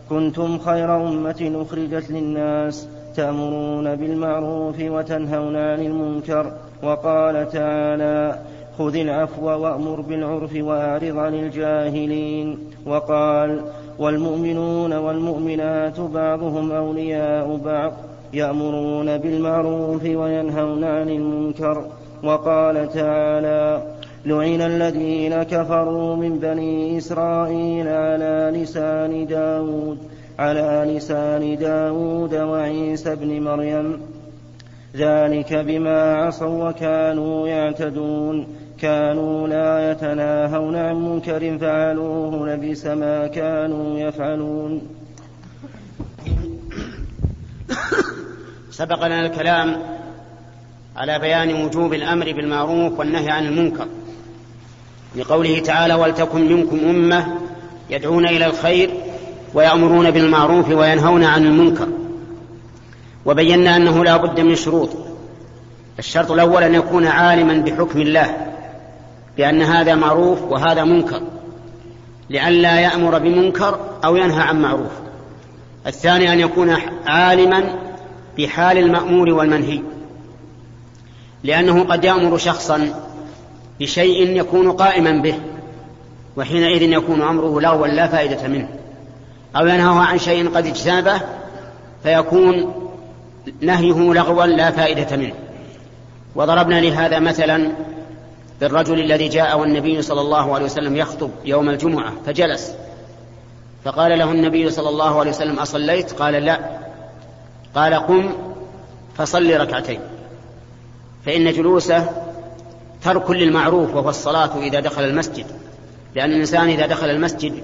كنتم 0.09 0.59
خير 0.59 0.95
أمة 0.95 1.41
أخرجت 1.55 2.11
للناس 2.11 2.87
تأمرون 3.15 3.95
بالمعروف 3.95 4.75
وتنهون 4.79 5.55
عن 5.55 5.79
المنكر. 5.79 6.51
وقال 6.83 7.49
تعالى 7.49 8.39
خذ 8.77 8.95
العفو 8.95 9.45
وأمر 9.45 10.01
بالعرف 10.01 10.55
وأعرض 10.55 11.17
عن 11.17 11.33
الجاهلين. 11.33 12.57
وقال 12.85 13.61
والمؤمنون 13.99 14.93
والمؤمنات 14.93 15.99
بعضهم 15.99 16.71
أولياء 16.71 17.59
بعض 17.65 17.93
يأمرون 18.33 19.17
بالمعروف 19.17 20.03
وينهون 20.03 20.83
عن 20.83 21.09
المنكر. 21.09 21.85
وقال 22.23 22.93
تعالى 22.93 23.83
لعن 24.25 24.61
الذين 24.61 25.43
كفروا 25.43 26.15
من 26.15 26.39
بني 26.39 26.97
إسرائيل 26.97 27.87
على 27.87 28.51
لسان 28.55 29.25
داود 29.25 29.97
على 30.39 30.95
لسان 30.95 31.57
داود 31.57 32.35
وعيسى 32.35 33.15
بن 33.15 33.41
مريم. 33.43 34.01
ذلك 34.95 35.53
بما 35.53 36.15
عصوا 36.15 36.69
وكانوا 36.69 37.47
يعتدون. 37.47 38.47
كانوا 38.81 39.47
لا 39.47 39.91
يتناهون 39.91 40.75
عن 40.75 40.95
منكر 40.95 41.57
فعلوه 41.57 42.49
لبس 42.49 42.85
ما 42.85 43.27
كانوا 43.27 43.99
يفعلون. 43.99 44.81
سبق 48.71 49.05
لنا 49.05 49.25
الكلام 49.25 49.81
على 50.97 51.19
بيان 51.19 51.65
وجوب 51.65 51.93
الأمر 51.93 52.31
بالمعروف 52.31 52.99
والنهي 52.99 53.29
عن 53.29 53.45
المنكر. 53.45 53.87
لقوله 55.15 55.59
تعالى 55.59 55.93
ولتكن 55.93 56.53
منكم 56.53 56.79
أمة 56.79 57.37
يدعون 57.89 58.25
إلى 58.25 58.45
الخير 58.45 58.89
ويأمرون 59.53 60.11
بالمعروف 60.11 60.69
وينهون 60.69 61.23
عن 61.23 61.45
المنكر 61.45 61.87
وبينا 63.25 63.75
أنه 63.75 64.03
لا 64.03 64.17
بد 64.17 64.39
من 64.39 64.55
شروط. 64.55 64.89
الشرط 65.99 66.31
الأول 66.31 66.63
أن 66.63 66.75
يكون 66.75 67.07
عالما 67.07 67.53
بحكم 67.53 68.01
الله. 68.01 68.50
بان 69.41 69.61
هذا 69.61 69.95
معروف 69.95 70.41
وهذا 70.41 70.83
منكر. 70.83 71.21
لئلا 72.29 72.79
يأمر 72.79 73.17
بمنكر 73.19 73.79
أو 74.05 74.15
ينهى 74.15 74.41
عن 74.41 74.61
معروف. 74.61 74.91
الثاني 75.87 76.33
أن 76.33 76.39
يكون 76.39 76.75
عالما 77.05 77.63
بحال 78.37 78.77
المأمور 78.77 79.29
والمنهي. 79.29 79.81
لأنه 81.43 81.83
قد 81.83 82.03
يأمر 82.03 82.37
شخصا 82.37 82.93
بشيء 83.79 84.37
يكون 84.37 84.71
قائما 84.71 85.11
به 85.11 85.35
وحينئذ 86.37 86.81
يكون 86.81 87.19
لغوا 87.61 87.87
لا 87.87 88.07
فائدة 88.07 88.47
منه. 88.47 88.69
أو 89.55 89.67
ينهاه 89.67 89.99
عن 89.99 90.17
شيء 90.17 90.49
قد 90.49 90.65
اجتنبه 90.65 91.21
فيكون 92.03 92.73
نهيه 93.61 94.13
لغوا 94.13 94.45
لا 94.45 94.71
فائدة 94.71 95.17
منه. 95.17 95.33
وضربنا 96.35 96.81
لهذا 96.81 97.19
مثلا 97.19 97.71
بالرجل 98.61 98.99
الذي 98.99 99.27
جاء 99.27 99.59
والنبي 99.59 100.01
صلى 100.01 100.21
الله 100.21 100.55
عليه 100.55 100.65
وسلم 100.65 100.95
يخطب 100.95 101.29
يوم 101.45 101.69
الجمعة 101.69 102.13
فجلس. 102.25 102.73
فقال 103.85 104.19
له 104.19 104.31
النبي 104.31 104.69
صلى 104.69 104.89
الله 104.89 105.19
عليه 105.19 105.29
وسلم 105.29 105.59
أصليت؟ 105.59 106.11
قال 106.11 106.33
لا. 106.33 106.59
قال 107.75 107.93
قم 107.93 108.31
فصل 109.17 109.61
ركعتين. 109.61 109.99
فإن 111.25 111.51
جلوسه 111.53 112.09
ترك 113.03 113.31
للمعروف 113.31 113.95
وهو 113.95 114.09
الصلاة 114.09 114.57
إذا 114.57 114.79
دخل 114.79 115.03
المسجد. 115.03 115.45
لأن 116.15 116.31
الإنسان 116.31 116.69
إذا 116.69 116.85
دخل 116.85 117.09
المسجد 117.09 117.63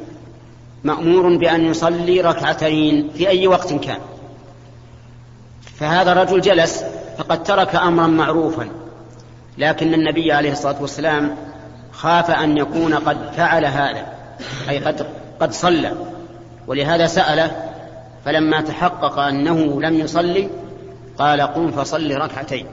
مأمور 0.83 1.37
بأن 1.37 1.65
يصلي 1.65 2.21
ركعتين 2.21 3.09
في 3.09 3.29
أي 3.29 3.47
وقت 3.47 3.73
كان. 3.73 3.99
فهذا 5.79 6.11
الرجل 6.11 6.41
جلس 6.41 6.83
فقد 7.17 7.43
ترك 7.43 7.75
أمرا 7.75 8.07
معروفا. 8.07 8.86
لكن 9.57 9.93
النبي 9.93 10.31
عليه 10.31 10.51
الصلاة 10.51 10.81
والسلام 10.81 11.35
خاف 11.91 12.31
أن 12.31 12.57
يكون 12.57 12.93
قد 12.93 13.17
فعل 13.31 13.65
هذا 13.65 14.05
أي 14.69 14.79
قد 14.79 15.07
قد 15.39 15.51
صلى. 15.51 15.93
ولهذا 16.67 17.07
سأله 17.07 17.51
فلما 18.25 18.61
تحقق 18.61 19.19
أنه 19.19 19.81
لم 19.81 19.93
يصلي 19.93 20.49
قال 21.17 21.41
قم 21.41 21.71
فصل 21.71 22.11
ركعتين. 22.11 22.65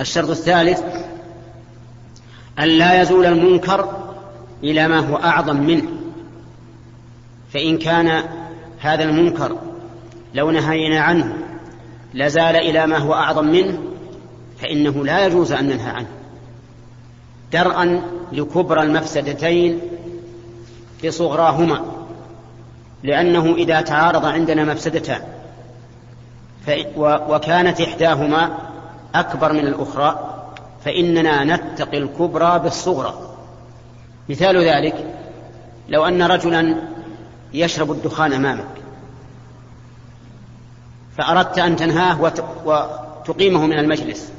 الشرط 0.00 0.30
الثالث 0.30 0.82
أن 2.58 2.68
لا 2.68 3.02
يزول 3.02 3.26
المنكر 3.26 4.06
إلى 4.62 4.88
ما 4.88 4.98
هو 4.98 5.16
أعظم 5.16 5.56
منه. 5.56 5.88
فإن 7.52 7.78
كان 7.78 8.22
هذا 8.80 9.04
المنكر 9.04 9.58
لو 10.34 10.50
نهينا 10.50 11.00
عنه 11.00 11.32
لزال 12.14 12.56
إلى 12.56 12.86
ما 12.86 12.98
هو 12.98 13.14
أعظم 13.14 13.44
منه 13.44 13.78
فإنه 14.58 15.04
لا 15.04 15.26
يجوز 15.26 15.52
أن 15.52 15.64
ننهى 15.64 15.90
عنه. 15.90 16.08
درءا 17.52 18.02
لكبرى 18.32 18.82
المفسدتين 18.82 19.80
بصغراهما 21.04 21.84
لأنه 23.02 23.54
إذا 23.54 23.80
تعارض 23.80 24.24
عندنا 24.24 24.64
مفسدتان 24.64 25.20
وكانت 27.06 27.80
إحداهما 27.80 28.58
أكبر 29.14 29.52
من 29.52 29.66
الأخرى 29.66 30.34
فإننا 30.84 31.44
نتقي 31.44 31.98
الكبرى 31.98 32.58
بالصغرى. 32.58 33.14
مثال 34.28 34.56
ذلك 34.56 35.14
لو 35.88 36.04
أن 36.04 36.22
رجلا 36.22 36.76
يشرب 37.54 37.90
الدخان 37.90 38.32
أمامك 38.32 38.64
فأردت 41.18 41.58
أن 41.58 41.76
تنهاه 41.76 42.32
وتقيمه 42.64 43.66
من 43.66 43.78
المجلس 43.78 44.32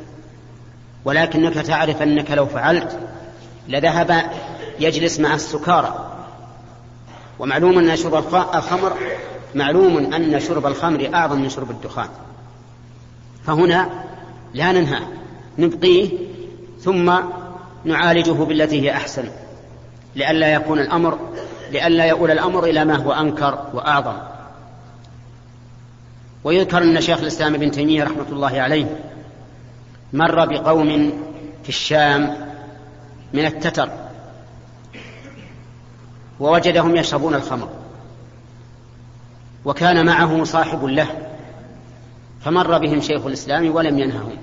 ولكنك 1.08 1.54
تعرف 1.54 2.02
أنك 2.02 2.32
لو 2.32 2.46
فعلت 2.46 3.00
لذهب 3.68 4.32
يجلس 4.80 5.20
مع 5.20 5.36
السكارى. 5.36 6.20
ومعلوم 7.40 7.78
أن 7.78 7.96
شرب 7.96 8.16
الخمر 8.56 8.94
معلوم 9.56 10.14
أن 10.14 10.40
شرب 10.40 10.66
الخمر 10.66 11.10
أعظم 11.14 11.42
من 11.42 11.50
شرب 11.50 11.72
الدخان. 11.72 12.08
فهنا 13.46 13.90
لا 14.54 14.72
ننهى 14.72 15.00
نبقيه 15.58 16.10
ثم 16.82 17.14
نعالجه 17.86 18.32
بالتي 18.32 18.82
هي 18.82 18.92
أحسن. 18.92 19.30
لئلا 20.16 20.54
يكون 20.54 20.80
الأمر 20.80 21.20
لئلا 21.72 22.06
يؤول 22.06 22.32
الأمر 22.32 22.64
إلى 22.64 22.86
ما 22.86 22.96
هو 22.96 23.12
أنكر 23.12 23.66
وأعظم. 23.74 24.18
ويذكر 26.44 26.78
أن 26.78 27.02
شيخ 27.02 27.20
الإسلام 27.20 27.56
ابن 27.56 27.72
تيمية 27.72 28.04
رحمة 28.04 28.26
الله 28.32 28.62
عليه 28.62 29.07
مر 30.14 30.46
بقوم 30.46 31.14
في 31.64 31.70
الشام 31.70 32.36
من 33.34 33.46
التتر 33.46 33.90
ووجدهم 36.40 36.96
يشربون 36.96 37.36
الخمر 37.36 37.70
وكان 39.66 40.06
معه 40.06 40.44
صاحب 40.44 40.86
له 40.86 41.08
فمر 42.42 42.78
بهم 42.78 43.02
شيخ 43.02 43.26
الإسلام 43.26 43.76
ولم 43.76 44.00
ينههم 44.00 44.38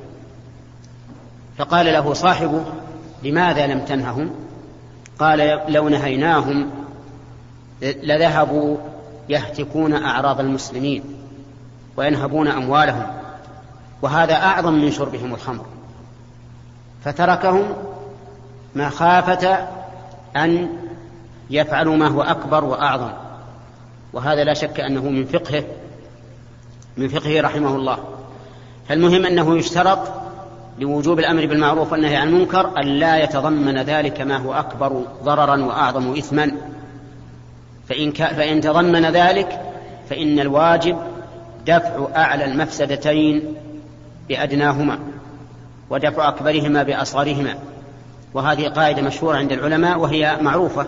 فقال 1.58 1.86
له 1.86 2.12
صاحبه 2.12 2.64
لماذا 3.22 3.66
لم 3.66 3.80
تنههم؟ 3.80 4.30
قال 5.18 5.60
لو 5.68 5.88
نهيناهم 5.88 6.70
لذهبوا 7.82 8.76
يهتكون 9.28 9.94
أعراض 9.94 10.40
المسلمين 10.40 11.02
وينهبون 11.96 12.48
أموالهم 12.48 13.06
وهذا 14.02 14.34
أعظم 14.34 14.72
من 14.72 14.90
شربهم 14.90 15.34
الخمر. 15.34 15.64
فتركهم 17.04 17.64
مخافة 18.74 19.68
أن 20.36 20.68
يفعلوا 21.50 21.96
ما 21.96 22.08
هو 22.08 22.22
أكبر 22.22 22.64
وأعظم. 22.64 23.10
وهذا 24.12 24.44
لا 24.44 24.54
شك 24.54 24.80
أنه 24.80 25.02
من 25.02 25.24
فقهه 25.24 25.64
من 26.96 27.08
فقهه 27.08 27.40
رحمه 27.40 27.76
الله. 27.76 27.98
فالمهم 28.88 29.26
أنه 29.26 29.58
يشترط 29.58 29.98
لوجوب 30.78 31.18
الأمر 31.18 31.46
بالمعروف 31.46 31.92
والنهي 31.92 32.16
عن 32.16 32.28
المنكر 32.28 32.78
أن 32.78 32.86
لا 32.86 33.22
يتضمن 33.22 33.78
ذلك 33.78 34.20
ما 34.20 34.36
هو 34.36 34.54
أكبر 34.54 35.02
ضررا 35.24 35.64
وأعظم 35.64 36.12
إثما. 36.12 36.52
فإن, 37.88 38.12
فإن 38.12 38.60
تضمن 38.60 39.06
ذلك 39.06 39.60
فإن 40.10 40.40
الواجب 40.40 40.98
دفع 41.66 42.08
أعلى 42.16 42.44
المفسدتين 42.44 43.54
بأدناهما 44.28 44.98
ودفع 45.90 46.28
أكبرهما 46.28 46.82
بأصغرهما. 46.82 47.58
وهذه 48.34 48.68
قاعدة 48.68 49.02
مشهورة 49.02 49.36
عند 49.36 49.52
العلماء 49.52 49.98
وهي 49.98 50.38
معروفة. 50.40 50.86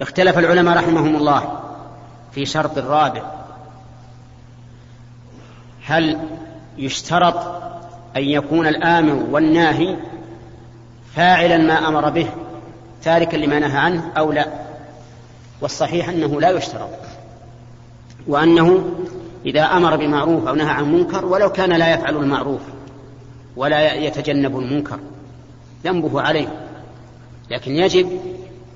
اختلف 0.00 0.38
العلماء 0.38 0.76
رحمهم 0.76 1.16
الله 1.16 1.60
في 2.32 2.46
شرط 2.46 2.78
الرابع. 2.78 3.22
هل 5.84 6.18
يشترط 6.78 7.36
أن 8.16 8.22
يكون 8.22 8.66
الآمر 8.66 9.26
والناهي 9.30 9.96
فاعلا 11.14 11.58
ما 11.58 11.88
أمر 11.88 12.10
به 12.10 12.26
تاركا 13.02 13.36
لما 13.36 13.58
نهى 13.58 13.78
عنه 13.78 14.12
أو 14.18 14.32
لا؟ 14.32 14.46
والصحيح 15.60 16.08
أنه 16.08 16.40
لا 16.40 16.50
يشترط. 16.50 16.90
وأنه 18.26 18.84
إذا 19.46 19.62
أمر 19.62 19.96
بمعروف 19.96 20.48
أو 20.48 20.54
نهى 20.54 20.70
عن 20.70 20.92
منكر 20.92 21.26
ولو 21.26 21.52
كان 21.52 21.72
لا 21.72 21.94
يفعل 21.94 22.16
المعروف 22.16 22.60
ولا 23.56 23.94
يتجنب 23.94 24.58
المنكر 24.58 24.98
ذنبه 25.84 26.20
عليه. 26.20 26.48
لكن 27.50 27.76
يجب 27.76 28.20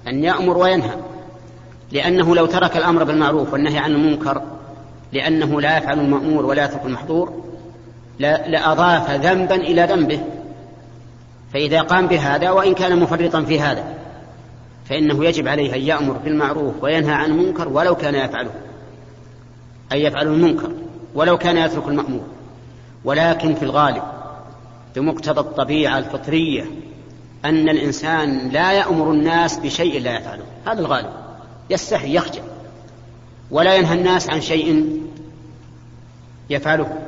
أن 0.08 0.24
يأمر 0.24 0.58
وينهى 0.58 0.96
لأنه 1.92 2.34
لو 2.34 2.46
ترك 2.46 2.76
الأمر 2.76 3.04
بالمعروف 3.04 3.52
والنهي 3.52 3.78
عن 3.78 3.90
المنكر 3.90 4.42
لأنه 5.12 5.60
لا 5.60 5.78
يفعل 5.78 6.00
المأمور 6.00 6.46
ولا 6.46 6.64
يترك 6.64 6.84
المحظور 6.84 7.44
لأضاف 8.18 9.10
ذنبا 9.10 9.54
إلى 9.54 9.82
ذنبه. 9.84 10.20
فإذا 11.52 11.80
قام 11.80 12.06
بهذا 12.06 12.50
وإن 12.50 12.74
كان 12.74 13.00
مفرطا 13.00 13.42
في 13.42 13.60
هذا 13.60 13.84
فإنه 14.84 15.24
يجب 15.24 15.48
عليه 15.48 15.74
أن 15.74 15.80
يأمر 15.80 16.12
بالمعروف 16.12 16.74
وينهى 16.82 17.12
عن 17.12 17.30
المنكر 17.30 17.68
ولو 17.68 17.94
كان 17.94 18.14
يفعله. 18.14 18.50
أن 19.92 19.98
يفعل 19.98 20.26
المنكر 20.26 20.70
ولو 21.14 21.38
كان 21.38 21.56
يترك 21.56 21.88
المأمور. 21.88 22.24
ولكن 23.04 23.54
في 23.54 23.62
الغالب 23.62 24.02
بمقتضى 24.96 25.40
الطبيعة 25.40 25.98
الفطرية 25.98 26.64
أن 27.44 27.68
الإنسان 27.68 28.48
لا 28.48 28.72
يأمر 28.72 29.10
الناس 29.10 29.58
بشيء 29.58 30.00
لا 30.00 30.18
يفعله. 30.18 30.44
هذا 30.66 30.80
الغالب. 30.80 31.10
يستحي 31.70 32.14
يخجل. 32.16 32.42
ولا 33.50 33.74
ينهى 33.74 33.94
الناس 33.94 34.30
عن 34.30 34.40
شيء 34.40 35.00
يفعله. 36.50 36.98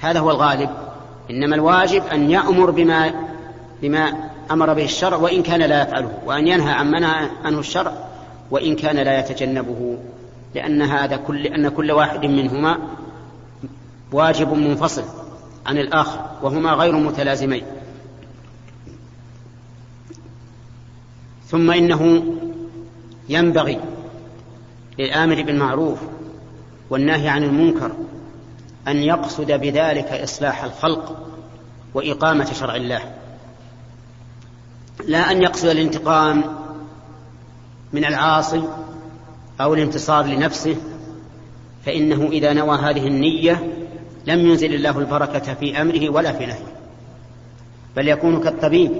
هذا 0.00 0.20
هو 0.20 0.30
الغالب. 0.30 0.70
إنما 1.30 1.56
الواجب 1.56 2.06
أن 2.06 2.30
يأمر 2.30 2.70
بما 2.70 3.14
بما 3.82 4.30
أمر 4.50 4.74
به 4.74 4.84
الشرع 4.84 5.16
وإن 5.16 5.42
كان 5.42 5.60
لا 5.60 5.82
يفعله. 5.82 6.18
وأن 6.26 6.46
ينهى 6.46 6.72
عن 6.72 6.90
منع 6.90 7.28
عنه 7.44 7.58
الشرع 7.58 7.92
وإن 8.50 8.76
كان 8.76 8.96
لا 8.96 9.18
يتجنبه. 9.18 9.98
لأن 10.54 10.82
هذا 10.82 11.16
كل 11.16 11.46
أن 11.46 11.68
كل 11.68 11.92
واحد 11.92 12.26
منهما 12.26 12.78
واجب 14.12 14.52
منفصل 14.52 15.04
عن 15.66 15.78
الآخر 15.78 16.30
وهما 16.42 16.72
غير 16.72 16.96
متلازمين. 16.96 17.64
ثم 21.48 21.70
إنه 21.70 22.24
ينبغي 23.28 23.80
للآمر 24.98 25.42
بالمعروف 25.42 25.98
والنهي 26.90 27.28
عن 27.28 27.42
المنكر 27.42 27.92
أن 28.88 28.96
يقصد 28.96 29.52
بذلك 29.52 30.12
إصلاح 30.12 30.64
الخلق 30.64 31.28
وإقامة 31.94 32.52
شرع 32.52 32.76
الله. 32.76 33.14
لا 35.06 35.30
أن 35.30 35.42
يقصد 35.42 35.66
الانتقام 35.68 36.44
من 37.92 38.04
العاصي 38.04 38.62
أو 39.60 39.74
الانتصار 39.74 40.24
لنفسه 40.24 40.76
فإنه 41.86 42.28
إذا 42.32 42.52
نوى 42.52 42.78
هذه 42.78 43.06
النية 43.06 43.72
لم 44.26 44.40
ينزل 44.40 44.74
الله 44.74 44.98
البركة 44.98 45.54
في 45.54 45.80
أمره 45.80 46.10
ولا 46.10 46.32
في 46.32 46.46
نهيه. 46.46 46.76
بل 47.96 48.08
يكون 48.08 48.40
كالطبيب 48.40 48.92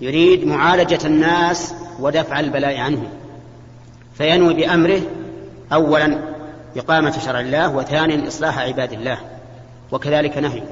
يريد 0.00 0.46
معالجة 0.46 0.98
الناس 1.04 1.74
ودفع 2.00 2.40
البلاء 2.40 2.80
عنهم. 2.80 3.08
فينوي 4.14 4.54
بأمره 4.54 5.00
أولا 5.72 6.18
إقامة 6.76 7.18
شرع 7.18 7.40
الله 7.40 7.76
وثانيا 7.76 8.28
إصلاح 8.28 8.58
عباد 8.58 8.92
الله 8.92 9.18
وكذلك 9.92 10.38
نهي 10.38 10.62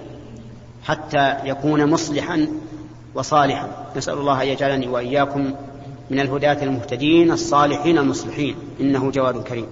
حتى 0.85 1.37
يكون 1.45 1.91
مصلحا 1.91 2.49
وصالحا. 3.15 3.69
نسأل 3.97 4.15
الله 4.19 4.43
أن 4.43 4.49
يجعلني 4.49 4.89
وإياكم 4.89 5.55
من 6.13 6.21
الهداة 6.21 6.63
المهتدين 6.63 7.33
الصالحين 7.33 7.99
المصلحين. 7.99 8.55
إنه 8.81 9.11
جواد 9.11 9.43
كريم. 9.43 9.67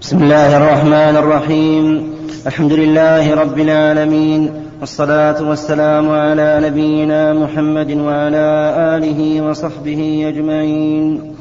بسم 0.00 0.22
الله 0.22 0.56
الرحمن 0.56 1.16
الرحيم. 1.16 2.12
الحمد 2.46 2.72
لله 2.72 3.34
رب 3.34 3.58
العالمين. 3.58 4.50
والصلاة 4.80 5.48
والسلام 5.48 6.10
على 6.10 6.60
نبينا 6.64 7.32
محمد 7.32 7.92
وعلى 7.92 8.74
آله 8.96 9.40
وصحبه 9.40 10.24
أجمعين. 10.28 11.37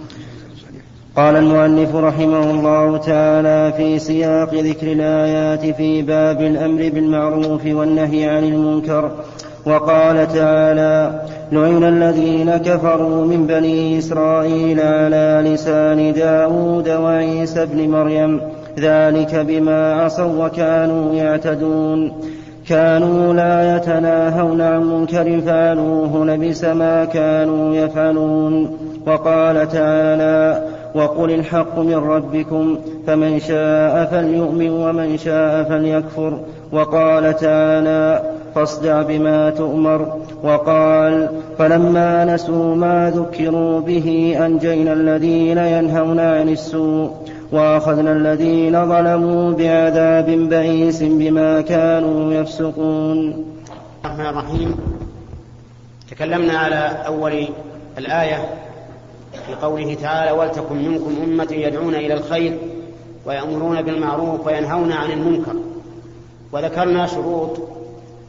قال 1.17 1.35
المؤلف 1.35 1.95
رحمه 1.95 2.51
الله 2.51 2.97
تعالى 2.97 3.73
في 3.77 3.99
سياق 3.99 4.53
ذكر 4.53 4.91
الآيات 4.91 5.75
في 5.75 6.01
باب 6.01 6.41
الأمر 6.41 6.89
بالمعروف 6.93 7.65
والنهي 7.65 8.29
عن 8.29 8.43
المنكر. 8.43 9.11
وقال 9.65 10.27
تعالى 10.27 11.21
لعن 11.51 11.83
الذين 11.83 12.57
كفروا 12.57 13.25
من 13.25 13.47
بني 13.47 13.97
إسرائيل 13.97 14.79
على 14.79 15.41
لسان 15.45 16.13
داود 16.13 16.89
وعيسى 16.89 17.63
ابن 17.63 17.89
مريم 17.89 18.41
ذلك 18.79 19.35
بما 19.35 19.93
عصوا 19.93 20.45
وكانوا 20.45 21.13
يعتدون. 21.13 22.13
كانوا 22.69 23.33
لا 23.33 23.75
يتناهون 23.75 24.61
عن 24.61 24.83
منكر 24.83 25.41
فعلوه 25.41 26.25
لبس 26.25 26.63
ما 26.63 27.05
كانوا 27.05 27.75
يفعلون. 27.75 28.77
وقال 29.07 29.67
تعالى 29.67 30.76
وقل 30.97 31.31
الحق 31.31 31.79
من 31.79 31.95
ربكم 31.95 32.79
فمن 33.07 33.39
شاء 33.39 34.05
فليؤمن 34.11 34.69
ومن 34.69 35.17
شاء 35.17 35.63
فليكفر. 35.63 36.39
وقال 36.71 37.35
تعالى 37.35 38.21
فاصدع 38.55 39.01
بما 39.01 39.49
تؤمر 39.49 40.17
وقال 40.43 41.29
فلما 41.57 42.25
نسوا 42.25 42.75
ما 42.75 43.11
ذكروا 43.15 43.79
به 43.79 44.37
أنجينا 44.45 44.93
الذين 44.93 45.57
ينهون 45.57 46.19
عن 46.19 46.49
السوء 46.49 47.11
وأخذنا 47.51 48.11
الذين 48.11 48.85
ظلموا 48.89 49.53
بعذاب 49.53 50.25
بئيس 50.25 51.03
بما 51.03 51.61
كانوا 51.61 52.33
يفسقون 52.33 53.45
الرحمن 54.05 54.25
الرحيم. 54.25 54.75
تكلمنا 56.11 56.53
على 56.57 56.91
أول 57.07 57.47
الآية. 57.97 58.66
في 59.31 59.55
قوله 59.61 59.93
تعالى 59.93 60.31
ولتكن 60.31 60.75
منكم 60.75 61.15
أمة 61.23 61.47
يدعون 61.51 61.95
إلى 61.95 62.13
الخير 62.13 62.57
ويأمرون 63.25 63.81
بالمعروف 63.81 64.47
وينهون 64.47 64.91
عن 64.91 65.11
المنكر. 65.11 65.55
وذكرنا 66.51 67.07
شروط 67.07 67.59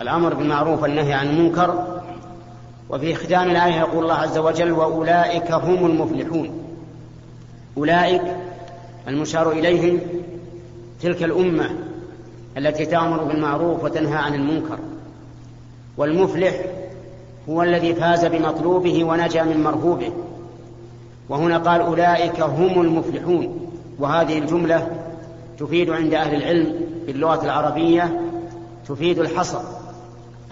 الأمر 0.03 0.35
بالمعروف 0.35 0.83
والنهي 0.83 1.13
عن 1.13 1.27
المنكر 1.27 2.01
وفي 2.91 3.15
ختام 3.15 3.51
الآية 3.51 3.75
يقول 3.75 4.03
الله 4.03 4.15
عز 4.15 4.39
وجل 4.39 4.73
وأولئك 4.73 5.53
هم 5.53 5.87
المفلحون. 5.87 6.51
أولئك 7.77 8.23
المشار 9.09 9.53
إليهم 9.53 10.01
تلك 11.03 11.23
الأمة 11.23 11.71
التي 12.57 12.87
تأمر 12.87 13.25
بالمعروف 13.25 13.85
وتنهى 13.85 14.17
عن 14.17 14.35
المنكر. 14.35 14.79
والمفلح 15.97 16.65
هو 17.49 17.63
الذي 17.63 17.95
فاز 17.95 18.25
بمطلوبه 18.25 19.05
ونجا 19.05 19.43
من 19.43 19.63
مرهوبه. 19.63 20.13
وهنا 21.29 21.59
قال 21.59 21.81
أولئك 21.81 22.41
هم 22.41 22.81
المفلحون. 22.81 23.71
وهذه 23.99 24.39
الجملة 24.39 24.89
تفيد 25.59 25.91
عند 25.91 26.15
أهل 26.15 26.35
العلم 26.35 26.75
باللغة 27.07 27.45
العربية 27.45 28.21
تفيد 28.89 29.19
الحصر 29.19 29.61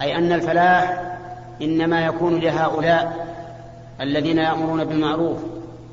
أي 0.01 0.15
أن 0.15 0.31
الفلاح 0.31 1.03
إنما 1.61 2.05
يكون 2.05 2.39
لهؤلاء 2.39 3.27
الذين 4.01 4.37
يأمرون 4.37 4.83
بالمعروف 4.83 5.37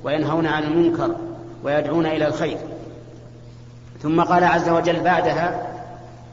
وينهون 0.05 0.47
عن 0.47 0.63
المنكر 0.63 1.11
ويدعون 1.65 2.07
إلى 2.07 2.27
الخير. 2.27 2.59
ثم 4.03 4.21
قال 4.21 4.45
عز 4.45 4.69
وجل 4.69 5.01
بعدها 5.01 5.67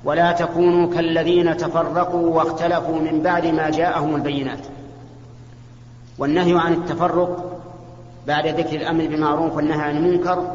ولا 0.04 0.32
تكونوا 0.32 0.94
كالذين 0.94 1.58
تفرقوا 1.58 2.36
واختلفوا 2.36 3.00
من 3.00 3.22
بعد 3.22 3.46
ما 3.46 3.70
جاءهم 3.70 4.16
البينات. 4.16 4.60
والنهي 6.18 6.60
عن 6.60 6.74
التفرق 6.74 7.51
بعد 8.28 8.48
ذكر 8.48 8.76
الأمر 8.76 9.08
بالمعروف 9.08 9.56
والنهي 9.56 9.82
عن 9.82 9.98
المنكر 9.98 10.52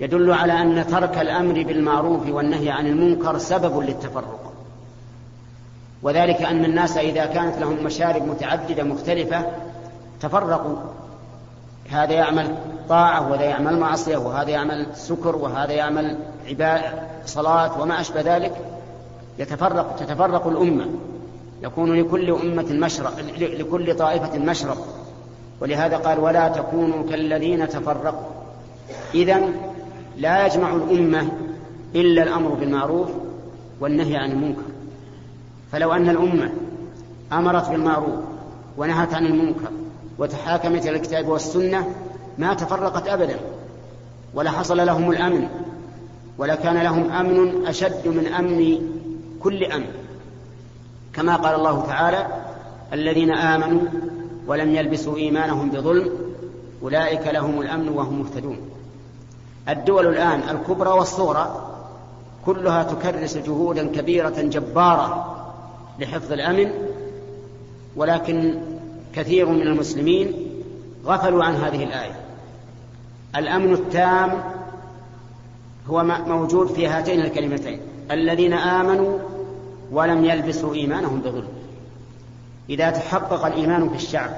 يدل 0.00 0.32
على 0.32 0.52
أن 0.52 0.86
ترك 0.86 1.18
الأمر 1.18 1.62
بالمعروف 1.62 2.28
والنهي 2.28 2.70
عن 2.70 2.86
المنكر 2.86 3.38
سبب 3.38 3.80
للتفرق. 3.80 4.52
وذلك 6.02 6.42
أن 6.42 6.64
الناس 6.64 6.96
إذا 6.96 7.26
كانت 7.26 7.58
لهم 7.58 7.84
مشارب 7.84 8.22
متعددة 8.22 8.82
مختلفة 8.82 9.46
تفرقوا. 10.20 10.76
هذا 11.90 12.12
يعمل 12.12 12.56
طاعة 12.88 13.30
وهذا 13.30 13.44
يعمل 13.44 13.78
معصية 13.78 14.16
وهذا 14.16 14.50
يعمل 14.50 14.86
سكر 14.94 15.36
وهذا 15.36 15.72
يعمل 15.72 16.18
عباء 16.48 17.10
صلاة 17.26 17.80
وما 17.80 18.00
أشبه 18.00 18.20
ذلك. 18.36 18.52
يتفرق 19.38 19.96
تتفرق 19.96 20.46
الأمة. 20.46 20.86
يكون 21.62 22.00
لكل 22.00 22.30
أمة 22.30 22.66
مشرب 22.70 23.12
لكل 23.38 23.96
طائفة 23.96 24.38
مشرب 24.38 24.76
ولهذا 25.60 25.96
قال 25.96 26.20
ولا 26.20 26.48
تكونوا 26.48 27.10
كالذين 27.10 27.68
تفرقوا. 27.68 28.28
إذا 29.14 29.40
لا 30.16 30.46
يجمع 30.46 30.74
الأمة 30.74 31.28
إلا 31.94 32.22
الأمر 32.22 32.50
بالمعروف 32.50 33.08
والنهي 33.80 34.16
عن 34.16 34.30
المنكر. 34.30 34.62
فلو 35.72 35.92
أن 35.92 36.08
الأمة 36.08 36.50
أمرت 37.32 37.70
بالمعروف 37.70 38.20
ونهت 38.76 39.14
عن 39.14 39.26
المنكر 39.26 39.70
وتحاكمت 40.18 40.86
إلى 40.86 40.96
الكتاب 40.96 41.28
والسنة 41.28 41.94
ما 42.38 42.54
تفرقت 42.54 43.08
أبدا 43.08 43.36
ولا 44.34 44.50
حصل 44.50 44.86
لهم 44.86 45.10
الأمن 45.10 45.48
ولا 46.38 46.54
كان 46.54 46.76
لهم 46.76 47.10
أمن 47.12 47.66
أشد 47.66 48.08
من 48.08 48.26
أمن 48.26 48.78
كل 49.40 49.64
أمن. 49.64 49.86
كما 51.12 51.36
قال 51.36 51.54
الله 51.54 51.86
تعالى 51.86 52.26
الذين 52.92 53.30
آمنوا 53.32 53.80
ولم 54.48 54.74
يلبسوا 54.74 55.16
إيمانهم 55.16 55.70
بظلم 55.70 56.10
أولئك 56.82 57.26
لهم 57.26 57.60
الأمن 57.60 57.88
وهم 57.88 58.18
مهتدون. 58.20 58.58
الدول 59.68 60.06
الآن 60.06 60.40
الكبرى 60.56 60.90
والصغرى 60.90 61.70
كلها 62.46 62.82
تكرس 62.82 63.36
جهودا 63.36 63.86
كبيرة 63.86 64.42
جبارة 64.42 65.36
لحفظ 65.98 66.32
الأمن 66.32 66.72
ولكن 67.96 68.60
كثير 69.14 69.48
من 69.48 69.62
المسلمين 69.62 70.32
غفلوا 71.06 71.44
عن 71.44 71.54
هذه 71.54 71.84
الآية. 71.84 72.20
الأمن 73.36 73.72
التام 73.72 74.42
هو 75.88 76.04
موجود 76.04 76.66
في 76.66 76.86
هاتين 76.86 77.20
الكلمتين 77.20 77.80
الذين 78.10 78.52
آمنوا 78.52 79.18
ولم 79.92 80.24
يلبسوا 80.24 80.74
إيمانهم 80.74 81.20
بظلم. 81.20 81.57
إذا 82.68 82.90
تحقق 82.90 83.46
الإيمان 83.46 83.88
في 83.88 83.96
الشعب 83.96 84.30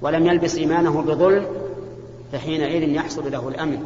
ولم 0.00 0.26
يلبس 0.26 0.56
إيمانه 0.56 1.02
بظلم 1.02 1.46
فحينئذ 2.32 2.88
يحصل 2.88 3.32
له 3.32 3.48
الأمن. 3.48 3.84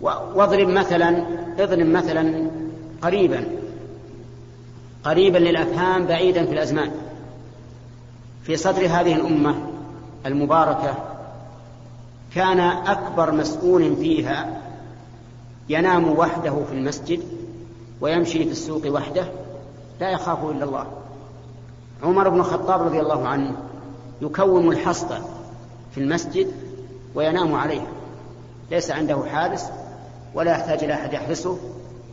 واضرب 0.00 0.68
مثلا 0.68 1.24
اضرب 1.58 1.86
مثلا 1.86 2.50
قريبا 3.02 3.44
قريبا 5.04 5.38
للأفهام 5.38 6.06
بعيدا 6.06 6.46
في 6.46 6.52
الأزمان. 6.52 6.90
في 8.42 8.56
صدر 8.56 8.86
هذه 8.86 9.14
الأمة 9.14 9.54
المباركة 10.26 10.94
كان 12.34 12.60
أكبر 12.60 13.32
مسؤول 13.32 13.96
فيها 13.96 14.60
ينام 15.68 16.08
وحده 16.18 16.64
في 16.64 16.72
المسجد 16.72 17.20
ويمشي 18.00 18.44
في 18.44 18.50
السوق 18.50 18.86
وحده 18.86 19.28
لا 20.00 20.10
يخاف 20.10 20.44
إلا 20.44 20.64
الله. 20.64 20.86
عمر 22.02 22.28
بن 22.28 22.40
الخطاب 22.40 22.82
رضي 22.82 23.00
الله 23.00 23.28
عنه 23.28 23.56
يكوم 24.22 24.70
الحصبه 24.70 25.18
في 25.94 26.00
المسجد 26.00 26.52
وينام 27.14 27.54
عليها. 27.54 27.86
ليس 28.70 28.90
عنده 28.90 29.24
حارس 29.24 29.66
ولا 30.34 30.50
يحتاج 30.50 30.84
إلى 30.84 30.94
أحد 30.94 31.12
يحرسه 31.12 31.58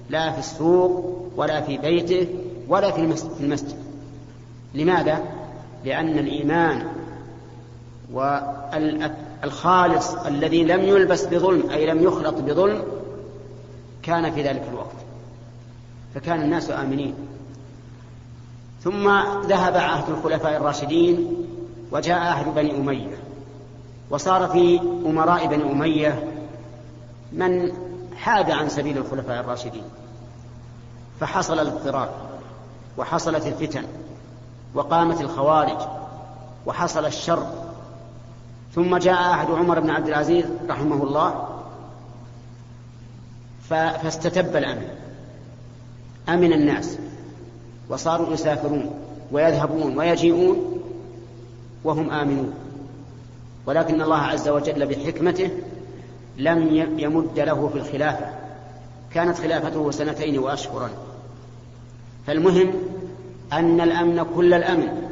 لا 0.10 0.32
في 0.32 0.40
السوق 0.40 1.32
ولا 1.36 1.62
في 1.62 1.78
بيته 1.78 2.28
ولا 2.68 2.92
في 2.92 3.02
المسجد. 3.40 3.78
لماذا؟ 4.74 5.24
لأن 5.86 6.18
الإيمان 6.20 6.88
والخالص 9.44 10.14
الذي 10.14 10.64
لم 10.64 10.82
يلبس 10.82 11.26
بظلم 11.26 11.70
أي 11.70 11.86
لم 11.86 12.04
يخلط 12.04 12.36
بظلم 12.42 12.84
كان 14.04 14.32
في 14.32 14.44
ذلك 14.44 14.64
الوقت. 14.72 14.96
فكان 16.16 16.42
الناس 16.42 16.72
آمنين. 16.72 17.16
ثم 18.84 19.10
ذهب 19.48 19.78
عهد 19.78 20.10
الخلفاء 20.10 20.58
الراشدين 20.58 21.46
وجاء 21.92 22.20
عهد 22.20 22.56
بني 22.56 22.72
أمية. 22.72 23.18
وصار 24.10 24.48
في 24.48 24.80
أمراء 25.06 25.48
بني 25.48 25.72
أمية 25.72 26.34
من 27.32 27.72
حاد 28.18 28.52
عن 28.52 28.70
سبيل 28.70 28.98
الخلفاء 28.98 29.40
الراشدين. 29.40 29.84
فحصل 31.20 31.60
الاضطراب 31.60 32.10
وحصلت 32.98 33.48
الفتن 33.48 33.84
وقامت 34.74 35.22
الخوارج 35.22 35.78
وحصل 36.66 37.06
الشر. 37.06 37.48
ثم 38.76 38.98
جاء 38.98 39.32
أحد 39.32 39.52
عمر 39.52 39.80
بن 39.80 39.90
عبد 39.90 40.08
العزيز 40.08 40.46
رحمه 40.70 41.04
الله 41.04 41.48
فاستتب 43.70 44.56
الأمن. 44.56 44.88
أمن 46.30 46.54
الناس. 46.54 46.98
وصاروا 47.90 48.34
يسافرون 48.34 48.92
ويذهبون 49.32 49.98
ويجيئون 49.98 50.82
وهم 51.84 52.10
آمنون. 52.10 52.54
ولكن 53.66 54.02
الله 54.02 54.18
عز 54.18 54.50
وجل 54.50 54.86
بحكمته 54.86 55.50
لم 56.38 56.68
يمد 57.00 57.40
له 57.40 57.68
في 57.68 57.76
الخلافة. 57.76 58.26
كانت 59.14 59.38
خلافته 59.38 59.92
سنتين 59.92 60.40
وأشهرا. 60.40 60.90
فالمهم 62.28 62.74
أن 63.54 63.82
الأمن 63.82 64.26
كل 64.36 64.54
الأمن 64.54 65.10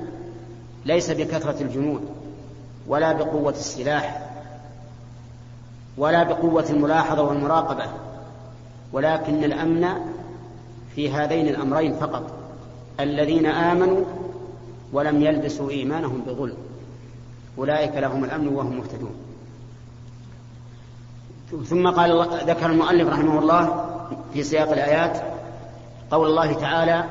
ليس 0.85 1.11
بكثرة 1.11 1.61
الجنود 1.61 2.01
ولا 2.87 3.13
بقوة 3.13 3.51
السلاح 3.51 4.29
ولا 5.97 6.23
بقوة 6.23 6.65
الملاحظة 6.69 7.21
والمراقبة. 7.21 7.85
ولكن 8.93 9.43
الأمن 9.43 9.87
في 10.95 11.11
هذين 11.11 11.47
الأمرين 11.47 11.93
فقط. 11.93 12.40
الذين 13.03 13.45
آمنوا 13.45 14.03
ولم 14.93 15.21
يلبسوا 15.21 15.69
إيمانهم 15.69 16.21
بظلم. 16.27 16.57
أولئك 17.57 17.95
لهم 17.95 18.23
الأمن 18.23 18.47
وهم 18.47 18.77
مهتدون. 18.77 19.15
ثم 21.65 21.87
قال 21.89 22.27
ذكر 22.47 22.65
المؤلف 22.65 23.09
رحمه 23.09 23.39
الله 23.39 23.85
في 24.33 24.43
سياق 24.43 24.71
الآيات 24.71 25.21
قول 26.11 26.27
الله 26.27 26.53
تعالى 26.53 27.03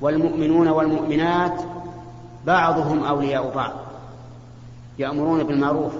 والمؤمنون 0.00 0.68
والمؤمنات 0.68 1.60
بعضهم 2.46 3.04
أولياء 3.04 3.54
بعض 3.54 3.72
يأمرون 4.98 5.42
بالمعروف 5.44 5.92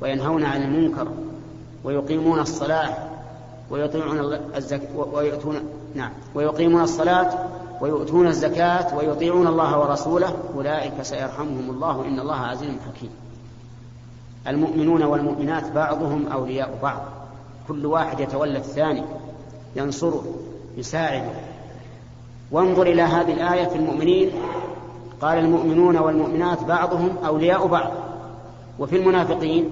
وينهون 0.00 0.44
عن 0.44 0.62
المنكر 0.62 1.08
ويقيمون 1.84 2.38
الصلاة 2.38 2.96
ويطيعون 3.70 4.38
الزكاة 4.56 4.96
ويؤتون 5.12 5.60
نعم 5.94 6.10
ويقيمون 6.34 6.82
الصلاة 6.82 7.30
ويؤتون 7.84 8.26
الزكاة 8.26 8.96
ويطيعون 8.96 9.46
الله 9.46 9.78
ورسوله 9.78 10.36
أولئك 10.56 11.02
سيرحمهم 11.02 11.70
الله 11.70 12.04
إن 12.04 12.20
الله 12.20 12.36
عزيز 12.36 12.70
حكيم. 12.88 13.10
المؤمنون 14.48 15.02
والمؤمنات 15.02 15.72
بعضهم 15.72 16.26
أولياء 16.26 16.78
بعض. 16.82 17.02
كل 17.68 17.86
واحد 17.86 18.20
يتولى 18.20 18.58
الثاني 18.58 19.02
ينصره 19.76 20.24
يساعده. 20.76 21.30
وانظر 22.50 22.82
إلى 22.82 23.02
هذه 23.02 23.32
الآية 23.32 23.64
في 23.64 23.76
المؤمنين. 23.76 24.30
قال 25.20 25.38
المؤمنون 25.38 25.96
والمؤمنات 25.96 26.64
بعضهم 26.64 27.16
أولياء 27.26 27.66
بعض. 27.66 27.92
وفي 28.78 28.96
المنافقين 28.96 29.70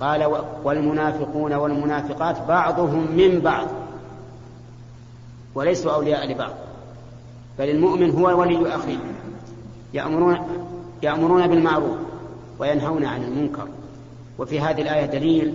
قال 0.00 0.42
والمنافقون 0.64 1.52
والمنافقات 1.54 2.36
بعضهم 2.48 3.06
من 3.16 3.40
بعض. 3.40 3.66
وليسوا 5.54 5.92
أولياء 5.92 6.32
لبعض. 6.32 6.67
بل 7.58 7.70
المؤمن 7.70 8.10
هو 8.10 8.40
ولي 8.40 8.74
أخيه. 8.74 8.98
يأمرون 9.94 10.38
يأمرون 11.02 11.46
بالمعروف 11.46 11.96
وينهون 12.58 13.04
عن 13.04 13.22
المنكر. 13.22 13.68
وفي 14.38 14.60
هذه 14.60 14.82
الآية 14.82 15.06
دليل 15.06 15.54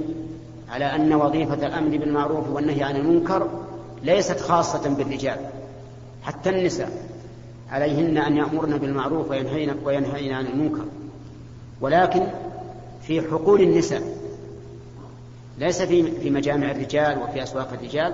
على 0.69 0.85
أن 0.85 1.13
وظيفة 1.13 1.67
الأمر 1.67 1.97
بالمعروف 1.97 2.49
والنهي 2.49 2.83
عن 2.83 2.95
المنكر 2.95 3.47
ليست 4.03 4.39
خاصة 4.39 4.95
بالرجال 4.95 5.37
حتى 6.23 6.49
النساء. 6.49 6.89
عليهن 7.71 8.17
أن 8.17 8.37
يأمرن 8.37 8.77
بالمعروف 8.77 9.29
وينهين, 9.29 9.73
وينهين 9.85 10.33
عن 10.33 10.45
المنكر. 10.45 10.85
ولكن 11.81 12.23
في 13.01 13.21
حقول 13.21 13.61
النساء 13.61 14.01
ليس 15.57 15.81
في 15.81 16.11
في 16.11 16.29
مجامع 16.29 16.71
الرجال 16.71 17.17
وفي 17.17 17.43
أسواق 17.43 17.73
الرجال 17.73 18.13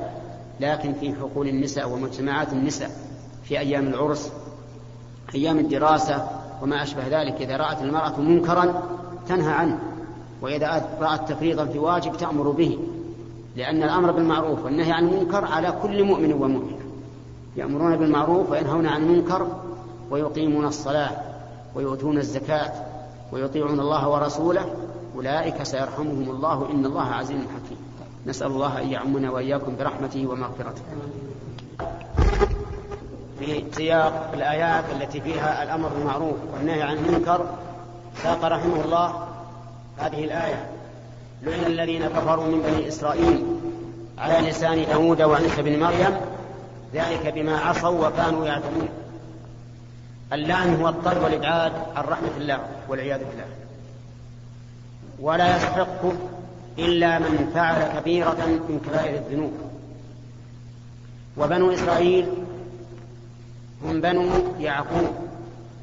لكن 0.59 0.93
في 0.93 1.15
حقول 1.15 1.47
النساء 1.47 1.89
ومجتمعات 1.89 2.53
النساء. 2.53 3.08
في 3.49 3.59
أيام 3.59 3.87
العرس 3.87 4.31
أيام 5.35 5.59
الدراسة 5.59 6.27
وما 6.61 6.83
أشبه 6.83 7.07
ذلك. 7.07 7.41
إذا 7.41 7.57
رأت 7.57 7.81
المرأة 7.81 8.19
منكرا 8.19 8.83
تنهى 9.27 9.51
عنه 9.51 9.79
وإذا 10.41 10.89
رأت 11.01 11.29
تفريطا 11.29 11.65
في 11.65 11.79
واجب 11.79 12.17
تأمر 12.17 12.49
به 12.51 12.79
لأن 13.55 13.83
الأمر 13.83 14.11
بالمعروف 14.11 14.65
والنهي 14.65 14.91
عن 14.91 15.07
المنكر 15.07 15.45
على 15.45 15.73
كل 15.83 16.03
مؤمن 16.03 16.33
ومؤمنة. 16.33 16.79
يأمرون 17.55 17.97
بالمعروف 17.97 18.51
وينهون 18.51 18.85
عن 18.85 19.03
المنكر 19.03 19.47
ويقيمون 20.11 20.65
الصلاة 20.65 21.11
ويؤتون 21.75 22.17
الزكاة 22.17 22.71
ويطيعون 23.31 23.79
الله 23.79 24.09
ورسوله. 24.09 24.75
أولئك 25.15 25.63
سيرحمهم 25.63 26.29
الله 26.29 26.71
إن 26.71 26.85
الله 26.85 27.05
عزيز 27.05 27.39
حكيم. 27.39 27.77
نسأل 28.27 28.47
الله 28.47 28.81
أن 28.81 28.87
يعمنا 28.87 29.31
وإياكم 29.31 29.75
برحمته 29.79 30.27
ومغفرته. 30.27 30.81
في 33.39 33.63
سياق 33.71 34.31
الآيات 34.33 34.83
التي 35.01 35.21
فيها 35.21 35.63
الأمر 35.63 35.89
بالمعروف 35.89 36.35
والنهي 36.53 36.81
عن 36.81 36.97
المنكر 36.97 37.45
ساق 38.23 38.45
رحمه 38.45 38.85
الله 38.85 39.27
هذه 39.97 40.25
الآية. 40.25 40.69
لعن 41.43 41.63
الذين 41.65 42.07
كفروا 42.07 42.45
من 42.45 42.61
بني 42.61 42.87
إسرائيل 42.87 43.45
على 44.17 44.49
لسان 44.49 44.85
داود 44.85 45.21
وعيسى 45.21 45.61
بن 45.61 45.79
مريم 45.79 46.17
ذلك 46.93 47.33
بما 47.35 47.57
عصوا 47.57 48.07
وكانوا 48.07 48.45
يعتدون. 48.45 48.89
اللعن 50.33 50.75
هو 50.81 50.89
الطرد 50.89 51.23
والإبعاد 51.23 51.73
عن 51.95 52.03
رحمة 52.03 52.37
الله 52.37 52.59
والعياذ 52.89 53.19
بالله. 53.19 53.45
ولا 55.19 55.57
يستحق 55.57 56.05
إلا 56.79 57.19
من 57.19 57.51
فعل 57.53 57.99
كبيرة 57.99 58.45
من 58.69 58.79
كبائر 58.87 59.15
الذنوب. 59.15 59.53
وبنو 61.37 61.73
إسرائيل 61.73 62.27
هم 63.83 64.01
بنو 64.01 64.29
يعقوب 64.59 65.09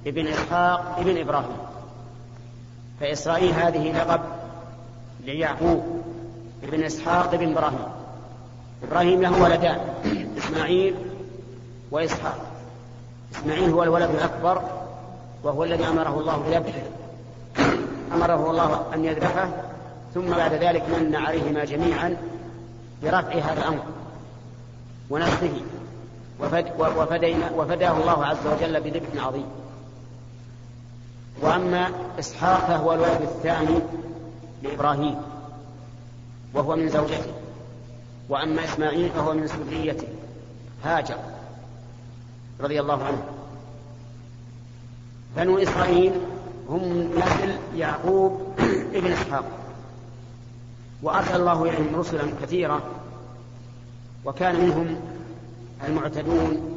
ابن 0.06 0.26
إسحاق 0.26 0.98
ابن 0.98 1.18
إبراهيم. 1.18 1.56
فإسرائيل 3.00 3.52
هذه 3.52 3.92
لقب 3.92 4.20
ليعقوب 5.24 6.02
ابن 6.62 6.82
إسحاق 6.82 7.34
ابن 7.34 7.52
إبراهيم. 7.52 7.88
إبراهيم 8.82 9.22
له 9.22 9.42
ولدان 9.42 9.80
إسماعيل 10.38 10.94
وإسحاق. 11.90 12.38
إسماعيل 13.34 13.70
هو 13.70 13.82
الولد 13.82 14.10
الأكبر 14.10 14.62
وهو 15.44 15.64
الذي 15.64 15.86
أمره 15.88 16.20
الله 16.20 16.36
بذبحه. 16.36 16.82
أمره 18.14 18.50
الله 18.50 18.94
أن 18.94 19.04
يذبحه 19.04 19.48
ثم 20.14 20.30
بعد 20.30 20.52
ذلك 20.52 20.82
من 20.88 21.16
عليهما 21.16 21.64
جميعا 21.64 22.16
برفع 23.02 23.32
هذا 23.32 23.60
الأمر 23.60 23.82
ونفسه 25.10 25.60
وفد 26.40 26.66
وفدينا 26.78 27.50
وفداه 27.50 28.00
الله 28.00 28.26
عز 28.26 28.46
وجل 28.46 28.80
بذبح 28.80 29.24
عظيم. 29.26 29.46
وأما 31.42 31.90
إسحاق 32.18 32.66
فهو 32.66 32.94
الولد 32.94 33.22
الثاني 33.22 33.78
لإبراهيم 34.62 35.16
وهو 36.54 36.76
من 36.76 36.88
زوجته. 36.88 37.32
وأما 38.28 38.64
إسماعيل 38.64 39.10
فهو 39.10 39.34
من 39.34 39.46
سريته 39.46 40.08
هاجر 40.84 41.16
رضي 42.60 42.80
الله 42.80 43.04
عنه. 43.04 43.24
بنو 45.36 45.58
إسرائيل 45.58 46.12
هم 46.68 47.10
نسل 47.16 47.56
يعقوب 47.76 48.40
ابن 48.94 49.12
إسحاق. 49.12 49.44
وأرسل 51.02 51.36
الله 51.36 51.62
إليهم 51.62 51.96
رسلا 51.96 52.22
كثيرة 52.42 52.82
وكان 54.24 54.60
منهم 54.60 54.96
المعتدون 55.84 56.76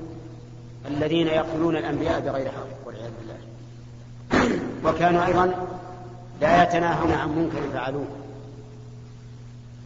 الذين 0.87 1.27
يقتلون 1.27 1.77
الأنبياء 1.77 2.19
بغير 2.19 2.51
حق 2.51 2.87
والعياذ 2.87 3.11
بالله. 3.19 3.39
وكانوا 4.85 5.25
أيضا 5.25 5.53
لا 6.41 6.63
يتناهون 6.63 7.11
عن 7.11 7.29
منكر 7.29 7.61
فعلوه 7.73 8.07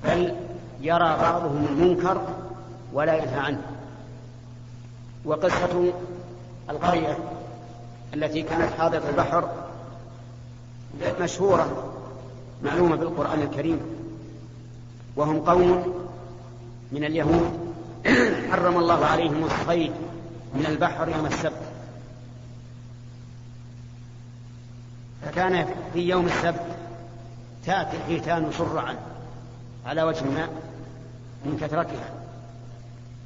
بل 0.04 0.36
يرى 0.82 1.18
بعضهم 1.22 1.66
المنكر 1.70 2.22
ولا 2.94 3.14
ينهى 3.14 3.40
عنه. 3.40 3.62
وقصة 5.26 5.94
القرية 6.70 7.18
التي 8.14 8.42
كانت 8.42 8.74
حاضرة 8.74 9.10
البحر 9.10 9.50
مشهورة 11.22 11.94
معلومة 12.64 12.98
في 12.98 13.04
القرآن 13.04 13.42
الكريم 13.42 13.80
وهم 15.16 15.40
قوم 15.40 15.94
من 16.92 17.04
اليهود 17.04 17.63
حرم 18.52 18.78
الله 18.78 19.06
عليهم 19.06 19.46
الصيد 19.46 19.92
من 20.54 20.66
البحر 20.66 21.10
يوم 21.10 21.26
السبت. 21.26 21.62
فكان 25.26 25.68
في 25.94 26.00
يوم 26.00 26.26
السبت 26.26 26.66
تأتي 27.66 27.98
الحيتان 27.98 28.52
شرعا 28.58 28.96
على 29.86 30.04
وجه 30.04 30.20
الماء 30.26 30.50
من 31.46 31.58
كثرتها 31.62 32.10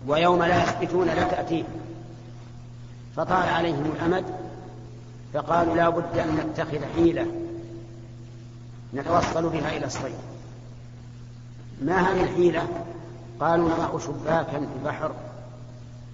ويوم 0.08 0.44
لا 0.44 0.64
يثبتون 0.64 1.08
لا 1.08 1.24
تأتيه. 1.24 1.64
فطال 3.16 3.50
عليهم 3.50 3.92
الأمد 3.96 4.26
فقالوا 5.34 5.76
لا 5.76 5.90
بد 5.90 6.18
أن 6.18 6.36
نتخذ 6.36 6.80
حيلة 6.96 7.28
نتوصل 8.94 9.50
بها 9.50 9.78
إلى 9.78 9.86
الصيد. 9.86 10.18
ما 11.82 12.00
هذه 12.02 12.24
الحيلة؟ 12.24 12.68
قالوا 13.40 13.70
نضع 13.70 14.00
شباكا 14.00 14.60
في 14.60 14.68
البحر 14.80 15.12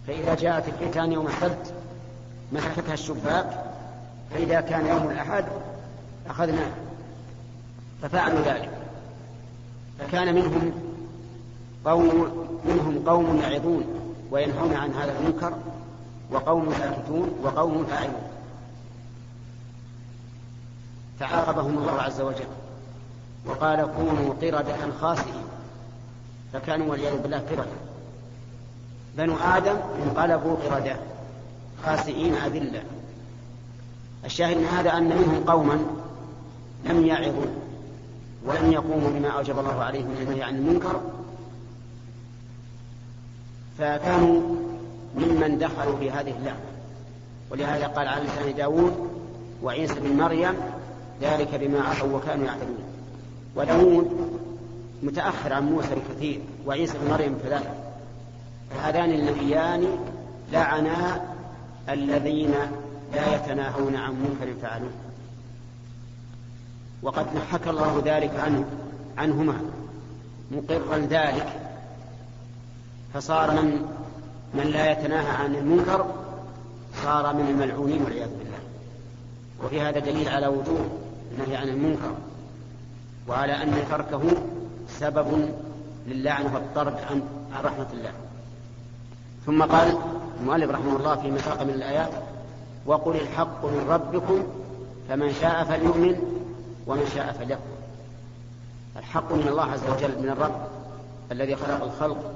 فإذا 0.08 0.36
جاءت 0.36 0.68
الحيتان 0.68 1.12
يوم 1.12 1.28
السبت 1.28 1.74
مسكتها 2.52 2.94
الشباك 2.94 3.64
فإذا 4.32 4.62
كان 4.62 4.88
يوم 4.88 5.10
الأحد 5.12 5.46
أخذناه 6.30 6.72
ففعلوا 8.02 8.40
ذلك. 8.40 8.70
فكان 10.00 10.36
منهم 10.36 10.72
قوم 11.86 12.32
منهم 12.66 13.04
قوم 13.08 13.40
يعظون 13.40 13.86
وينهون 14.32 14.74
عن 14.74 14.94
هذا 14.94 15.20
المنكر 15.20 15.54
وقوم 16.32 16.74
ساكتون 16.74 17.36
وقوم 17.44 17.86
فاعلون. 17.86 18.22
فعاقبهم 21.20 21.78
الله 21.78 22.02
عز 22.02 22.22
وجل 22.22 22.48
وقال 23.46 23.90
كونوا 23.96 24.34
قردة 24.42 24.92
خاسئين. 25.02 25.53
فكانوا 26.54 26.92
والعياذ 26.92 27.18
بالله 27.22 27.38
قردة 27.38 27.66
بنو 29.18 29.36
آدم 29.38 29.76
انقلبوا 30.04 30.56
قردة 30.56 30.96
خاسئين 31.86 32.34
أذلة. 32.34 32.84
الشاهد 34.26 34.58
من 34.58 34.66
هذا 34.66 34.98
أن 34.98 35.04
منهم 35.04 35.44
قوما 35.48 35.80
لم 36.86 37.06
يعظوا 37.06 37.46
ولم 38.46 38.72
يقوموا 38.72 39.10
بما 39.10 39.30
أوجب 39.30 39.60
الله 39.60 39.84
عليهم 39.84 40.08
من 40.08 40.18
النهي 40.22 40.44
عن 40.44 40.56
المنكر. 40.56 41.02
فكانوا 43.80 44.42
ممن 45.16 45.58
دخلوا 45.58 45.98
في 45.98 46.12
هذه 46.12 46.34
اللعنة. 46.40 46.60
ولهذا 47.52 47.88
قال 47.88 48.08
على 48.08 48.24
لسان 48.24 48.56
داود 48.56 49.10
وعيسى 49.64 50.00
بن 50.00 50.18
مريم 50.18 50.54
ذلك 51.22 51.56
بما 51.56 51.82
عصوا 51.82 52.18
وكانوا 52.18 52.46
يعتدون. 52.46 52.84
وداود 53.56 54.40
متأخر 55.04 55.54
عن 55.54 55.72
موسى 55.72 55.96
بكثير 55.96 56.42
وعيسى 56.66 56.98
بن 56.98 57.12
مريم 57.12 57.38
كذلك 57.44 57.74
فهذان 58.70 59.12
النبيان 59.12 59.98
لعنا 60.52 61.22
الذين 61.90 62.54
لا 63.14 63.36
يتناهون 63.36 63.96
عن 63.96 64.12
منكر 64.14 64.54
فعلوه 64.62 64.92
وقد 67.02 67.26
حكى 67.52 67.70
الله 67.70 68.02
ذلك 68.06 68.32
عنه 68.40 68.66
عنهما 69.18 69.62
مقرا 70.52 70.98
ذلك. 70.98 71.48
فصار 73.14 73.52
من 73.52 73.86
من 74.54 74.64
لا 74.64 74.92
يتناهى 74.92 75.44
عن 75.44 75.56
المنكر 75.56 76.06
صار 77.04 77.34
من 77.34 77.48
الملعونين 77.50 78.02
والعياذ 78.04 78.30
بالله. 78.30 78.60
وفي 79.64 79.82
هذا 79.82 80.00
دليل 80.00 80.30
على 80.30 80.48
وجوب 80.48 80.90
النهي 81.32 81.56
عن 81.56 81.70
المنكر 81.70 82.16
وعلى 83.28 83.64
أن 83.64 83.74
تركه 83.90 84.22
سبب 84.88 85.50
للعنة 86.08 86.54
والطرد 86.54 86.96
عن 87.10 87.22
رحمة 87.64 87.88
الله. 87.94 88.12
ثم 89.46 89.64
قال 89.64 89.98
المؤلف 90.42 90.72
رحمه 90.72 90.96
الله 90.96 91.16
في 91.16 91.32
مساق 91.32 91.64
من 91.64 91.70
الآيات 91.70 92.12
وقل 92.86 93.16
الحق 93.16 93.66
من 93.66 93.86
ربكم 93.90 94.44
فمن 95.10 95.34
شاء 95.34 95.64
فليؤمن 95.64 96.16
ومن 96.88 97.06
شاء 97.16 97.34
فليكفر. 97.40 97.64
الحق 98.98 99.34
من 99.34 99.48
الله 99.48 99.64
عز 99.64 99.90
وجل 99.90 100.24
من 100.24 100.30
الرب 100.30 100.68
الذي 101.32 101.56
خلق 101.56 101.84
الخلق 101.84 102.32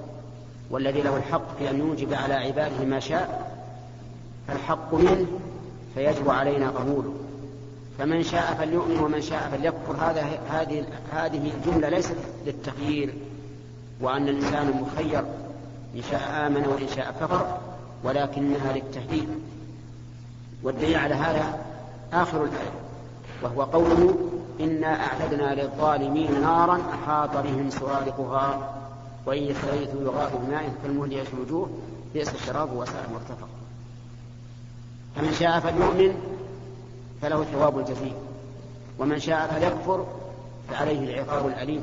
والذي 0.71 1.01
له 1.01 1.17
الحق 1.17 1.57
في 1.59 1.69
أن 1.69 1.79
يوجب 1.79 2.13
على 2.13 2.33
عباده 2.33 2.85
ما 2.85 2.99
شاء. 2.99 3.57
فالحق 4.47 4.93
منه 4.93 5.27
فيجب 5.95 6.29
علينا 6.29 6.69
قبوله. 6.69 7.13
فمن 7.97 8.23
شاء 8.23 8.53
فليؤمن 8.53 8.99
ومن 8.99 9.21
شاء 9.21 9.49
فليكفر. 9.51 9.95
هذا 9.99 10.39
هذه 10.49 10.85
هذه 11.11 11.51
الجملة 11.57 11.89
ليست 11.89 12.17
للتخيير 12.45 13.13
وأن 14.01 14.29
الإنسان 14.29 14.81
مخير. 14.81 15.19
إن 15.95 16.01
شاء 16.11 16.47
آمن 16.47 16.67
وإن 16.67 16.87
شاء 16.95 17.15
كفر 17.21 17.57
ولكنها 18.03 18.73
للتهديد. 18.73 19.27
والدليل 20.63 20.95
على 20.95 21.15
هذا 21.15 21.59
آخر 22.13 22.43
الآية 22.43 22.71
وهو 23.43 23.63
قوله 23.63 24.17
إنا 24.59 25.05
أعتدنا 25.05 25.61
للظالمين 25.61 26.41
نارا 26.41 26.81
أحاط 26.93 27.37
بهم 27.37 27.69
سرادقها 27.69 28.73
وإن 29.25 29.43
يستغيثوا 29.43 30.01
يغاثوا 30.01 30.39
بماء 30.39 30.73
كالمهل 30.83 31.13
يشوي 31.13 31.33
الوجوه 31.33 31.69
بئس 32.13 32.33
الشراب 32.33 32.73
وساء 32.73 33.09
مرتفق 33.13 33.47
فمن 35.15 35.33
شاء 35.33 35.59
فليؤمن 35.59 36.36
فله 37.21 37.43
ثواب 37.43 37.79
الجزيل 37.79 38.13
ومن 38.99 39.19
شاء 39.19 39.47
فليكفر 39.47 40.05
فعليه 40.69 40.99
العقاب 40.99 41.47
الأليم 41.47 41.81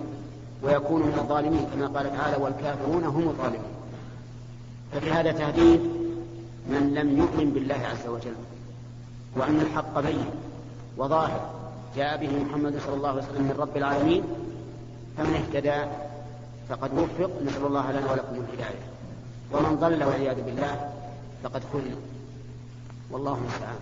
ويكون 0.63 1.03
من 1.03 1.15
الظالمين 1.19 1.67
كما 1.75 1.87
قال 1.87 2.17
تعالى 2.17 2.37
والكافرون 2.37 3.05
هم 3.05 3.29
الظالمون. 3.29 3.75
ففي 4.93 5.11
هذا 5.11 5.33
تهديد 5.33 5.81
من 6.69 6.95
لم 6.95 7.19
يؤمن 7.19 7.51
بالله 7.51 7.75
عز 7.75 8.09
وجل 8.09 8.35
وأن 9.37 9.61
الحق 9.61 10.01
بين 10.01 10.25
وظاهر. 10.97 11.51
جاء 11.97 12.17
به 12.17 12.45
محمد 12.45 12.79
صلى 12.87 12.95
الله 12.95 13.09
عليه 13.09 13.23
وسلم 13.23 13.43
من 13.43 13.57
رب 13.59 13.77
العالمين 13.77 14.23
فمن 15.19 15.35
اهتدى 15.35 15.91
فقد 16.69 16.91
وفق. 16.99 17.31
نسأل 17.47 17.67
الله 17.67 17.93
لنا 17.93 18.13
ولكم 18.13 18.35
الهداية. 18.35 18.85
ومن 19.53 19.77
ضل 19.77 20.05
والعياذ 20.05 20.43
بالله 20.43 20.93
فقد 21.43 21.63
خذل. 21.73 21.97
والله 23.11 23.39
المستعان. 23.39 23.79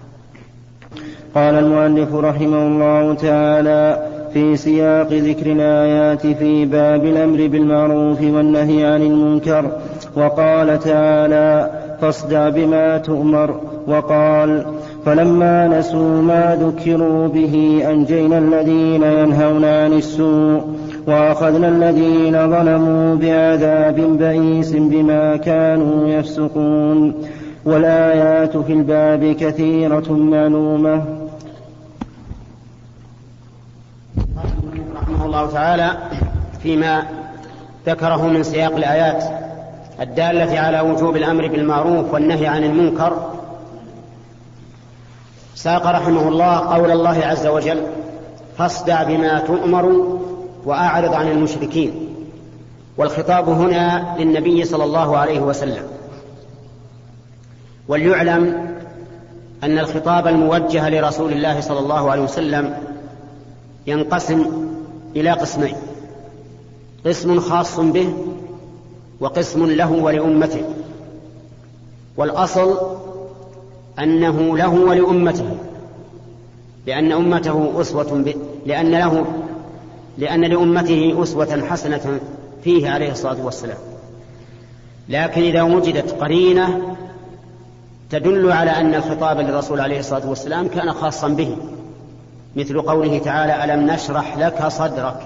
قال 1.34 1.55
المؤلف 1.55 2.14
رحمه 2.14 2.66
الله 2.66 3.14
تعالى 3.14 3.99
في 4.32 4.57
سياق 4.57 5.12
ذكر 5.12 5.53
الآيات 5.53 6.26
في 6.26 6.64
باب 6.64 7.05
الأمر 7.05 7.47
بالمعروف 7.47 8.20
والنهي 8.20 8.84
عن 8.84 9.03
المنكر 9.03 9.70
وقال 10.16 10.78
تعالى 10.78 11.70
فاصدع 12.01 12.49
بما 12.49 12.99
تؤمر 12.99 13.61
وقال 13.86 14.64
فلما 15.07 15.78
نسوا 15.78 16.22
ما 16.22 16.59
ذكروا 16.61 17.28
به 17.28 17.84
أنجينا 17.90 18.38
الذين 18.38 19.03
ينهون 19.03 19.64
عن 19.64 19.93
السوء 19.93 20.61
وأخذنا 21.07 21.68
الذين 21.68 22.32
ظلموا 22.51 23.14
بعذاب 23.14 24.01
بئيس 24.18 24.72
بما 24.72 25.36
كانوا 25.36 26.09
يفسقون 26.09 27.14
والآيات 27.64 28.56
في 28.56 28.72
الباب 28.72 29.36
كثيرة 29.40 30.12
معلومة 30.12 31.04
رحمه 34.96 35.24
الله 35.26 35.50
تعالى 35.50 35.90
فيما 36.62 37.02
ذكره 37.86 38.26
من 38.26 38.42
سياق 38.42 38.76
الآيات 38.76 39.24
الدالة 40.00 40.60
على 40.60 40.80
وجوب 40.80 41.16
الأمر 41.16 41.48
بالمعروف 41.48 42.14
والنهي 42.14 42.46
عن 42.46 42.64
المنكر. 42.64 43.30
ساق 45.54 45.86
رحمه 45.86 46.28
الله 46.28 46.58
قول 46.58 46.90
الله 46.90 47.26
عز 47.26 47.46
وجل 47.46 47.80
فاصدع 48.58 49.02
بما 49.02 49.38
تؤمر 49.38 50.16
وأعرض 50.64 51.14
عن 51.14 51.28
المشركين. 51.28 51.92
والخطاب 52.96 53.48
هنا 53.48 54.16
للنبي 54.18 54.64
صلى 54.64 54.84
الله 54.84 55.16
عليه 55.16 55.40
وسلم. 55.40 55.91
وليعلم 57.93 58.72
أن 59.64 59.78
الخطاب 59.78 60.26
الموجه 60.26 60.88
لرسول 60.88 61.32
الله 61.32 61.61
صلى 61.61 61.78
الله 61.78 62.11
عليه 62.11 62.22
وسلم 62.22 62.74
ينقسم 63.86 64.47
إلى 65.16 65.30
قسمين 65.30 65.74
قسم 67.07 67.40
خاص 67.40 67.80
به 67.80 68.14
وقسم 69.20 69.66
له 69.66 69.93
ولأمته. 69.93 70.62
والأصل 72.16 72.78
أنه 73.99 74.57
له 74.57 74.74
ولأمته 74.74 75.57
لأن 76.86 77.12
أمته 77.12 77.80
أسوة 77.80 78.12
به 78.12 78.34
لأن 78.66 78.90
له 78.90 79.24
لأن 80.18 80.40
لأمته 80.40 81.22
أسوة 81.22 81.66
حسنة 81.70 82.20
فيه 82.64 82.90
عليه 82.90 83.12
الصلاة 83.12 83.45
والسلام. 83.45 83.78
لكن 85.09 85.43
إذا 85.43 85.62
وجدت 85.62 86.11
قرينة 86.11 86.97
تدل 88.12 88.52
على 88.52 88.70
أن 88.70 88.94
الخطاب 88.94 89.40
للرسول 89.40 89.80
عليه 89.80 89.98
الصلاة 89.98 90.28
والسلام 90.28 90.68
كان 90.68 90.92
خاصا 90.92 91.28
به. 91.28 91.56
مثل 92.56 92.82
قوله 92.82 93.18
تعالى 93.18 93.64
ألم 93.64 93.90
نشرح 93.90 94.36
لك 94.36 94.68
صدرك؟ 94.68 95.16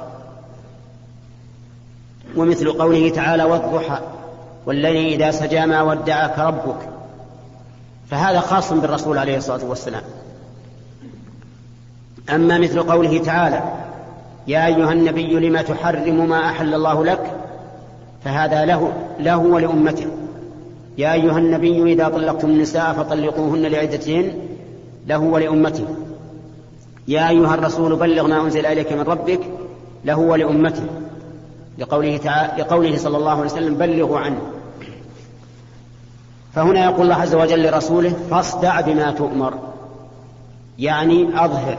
ومثل 2.37 2.72
قوله 2.72 3.11
تعالى 3.11 3.45
والضحى 3.45 3.99
والليل 4.66 5.22
إذا 5.22 5.30
سجى 5.30 5.66
ما 5.66 5.82
ودعك 5.82 6.39
ربك. 6.39 6.89
فهذا 8.11 8.41
خاص 8.41 8.72
بالرسول 8.72 9.18
عليه 9.18 9.37
الصلاة 9.37 9.64
والسلام. 9.64 10.03
أما 12.30 12.59
مثل 12.59 12.82
قوله 12.82 13.18
تعالى 13.18 13.62
يا 14.47 14.66
أيها 14.66 14.93
النبي 14.93 15.49
لما 15.49 15.62
تحرم 15.62 16.28
ما 16.28 16.49
أحل 16.49 16.74
الله 16.74 17.05
لك؟ 17.05 17.32
فهذا 18.24 18.64
له 18.64 18.93
له 19.18 19.37
ولأمته. 19.37 20.26
يا 20.99 21.13
أيها 21.13 21.39
النبي 21.39 21.93
إذا 21.93 22.09
طلقتم 22.09 22.49
النساء 22.49 22.93
فطلقوهن 22.93 23.63
لعدتهن 23.63 24.33
له 25.07 25.19
ولأمته. 25.19 25.85
يا 27.09 27.29
أيها 27.29 27.55
الرسول 27.55 27.97
بلغ 27.97 28.27
ما 28.27 28.41
أنزل 28.41 28.67
إليك 28.67 28.93
من 28.93 29.01
ربك 29.01 29.41
له 30.05 30.19
ولأمته. 30.19 30.83
لقوله, 31.79 32.17
تعالى 32.17 32.63
لقوله 32.63 32.97
صلى 32.97 33.17
الله 33.17 33.31
عليه 33.31 33.51
وسلم 33.51 33.75
بلغوا 33.75 34.19
عنه. 34.19 34.41
فهنا 36.55 36.85
يقول 36.85 37.03
الله 37.03 37.15
عز 37.15 37.35
وجل 37.35 37.67
لرسوله 37.67 38.13
فاصدع 38.31 38.81
بما 38.81 39.11
تؤمر. 39.11 39.55
يعني 40.79 41.45
أظهر 41.45 41.79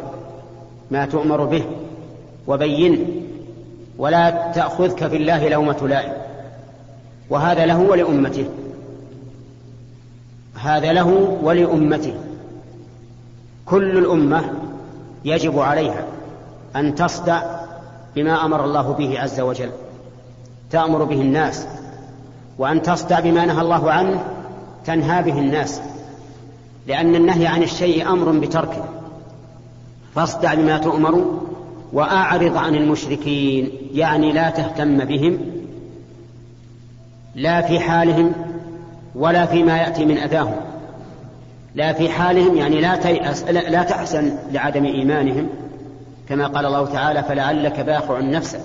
ما 0.92 1.06
تؤمر 1.06 1.46
به 1.46 1.64
وبينه 2.48 3.06
ولا 3.98 4.52
تأخذك 4.52 5.08
في 5.08 5.16
الله 5.16 5.50
لومة 5.50 5.88
لائم. 5.88 6.14
وهذا 7.30 7.66
له 7.66 7.80
ولأمته. 7.80 8.46
هذا 10.62 10.94
له 10.94 11.38
ولأمته. 11.44 12.14
كل 13.66 13.98
الأمة 13.98 14.44
يجب 15.26 15.60
عليها 15.60 16.06
أن 16.76 16.96
تصدع 16.96 17.42
بما 18.16 18.46
أمر 18.46 18.66
الله 18.66 18.94
به 18.94 19.20
عز 19.20 19.40
وجل 19.40 19.70
تأمر 20.72 21.04
به 21.04 21.22
الناس 21.22 21.68
وأن 22.58 22.82
تصدع 22.82 23.20
بما 23.20 23.46
نهى 23.46 23.62
الله 23.62 23.92
عنه 23.92 24.24
تنهى 24.86 25.24
به 25.24 25.40
الناس 25.40 25.82
لأن 26.88 27.16
النهي 27.16 27.48
عن 27.48 27.64
الشيء 27.64 28.10
أمر 28.10 28.32
بتركه. 28.32 28.86
فاصدع 30.16 30.54
بما 30.54 30.78
تؤمر 30.78 31.40
وأعرض 31.94 32.58
عن 32.58 32.76
المشركين 32.76 33.72
يعني 33.94 34.32
لا 34.34 34.50
تهتم 34.50 35.06
بهم 35.06 35.40
لا 37.36 37.62
في 37.62 37.80
حالهم 37.80 38.34
ولا 39.18 39.46
فيما 39.46 39.78
يأتي 39.78 40.06
من 40.06 40.18
أذاهم. 40.18 40.56
لا 41.76 41.94
في 41.94 42.10
حالهم 42.10 42.58
يعني 42.58 42.82
لا 42.82 42.96
تيأس 42.96 43.44
لا 43.44 43.84
تحزن 43.84 44.38
لعدم 44.52 44.86
إيمانهم 44.86 45.48
كما 46.30 46.48
قال 46.48 46.66
الله 46.66 46.86
تعالى 46.86 47.24
فلعلك 47.24 47.80
باخع 47.80 48.20
نفسك. 48.20 48.62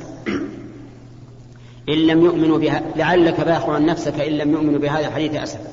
إن 1.88 1.94
لم 1.94 2.24
يؤمنوا 2.24 2.58
بها 2.58 2.82
لعلك 2.96 3.40
باخع 3.40 3.78
نفسك 3.78 4.20
إن 4.20 4.32
لم 4.32 4.52
يؤمنوا 4.52 4.78
بهذا 4.78 5.06
الحديث 5.06 5.34
أسفا 5.34 5.70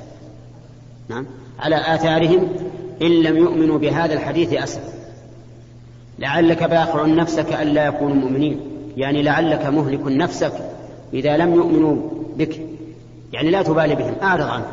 نعم. 1.10 1.26
على 1.60 1.76
آثارهم 1.96 2.48
إن 3.02 3.12
لم 3.12 3.38
يؤمنوا 3.38 3.78
بهذا 3.78 4.14
الحديث 4.14 4.54
أسفا 4.54 4.94
لعلك 6.20 6.64
باخع 6.64 7.06
نفسك 7.06 7.54
ألا 7.62 7.86
يكونوا 7.86 8.16
مؤمنين. 8.16 8.60
يعني 8.98 9.22
لعلك 9.24 9.66
مهلك 9.66 10.02
نفسك 10.06 10.54
إذا 11.14 11.38
لم 11.38 11.54
يؤمنوا 11.54 11.96
بك. 12.38 12.62
يعني 13.34 13.52
لا 13.52 13.62
تبالي 13.62 13.96
بهم 13.96 14.14
أعرض 14.22 14.48
عنهم. 14.48 14.72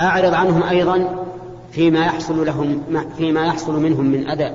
أعرض 0.00 0.34
عنهم 0.34 0.62
أيضا 0.62 1.24
فيما 1.72 2.06
يحصل 2.06 2.46
لهم 2.46 2.82
فيما 3.16 3.46
يحصل 3.46 3.80
منهم 3.82 4.04
من 4.04 4.30
أذى. 4.30 4.52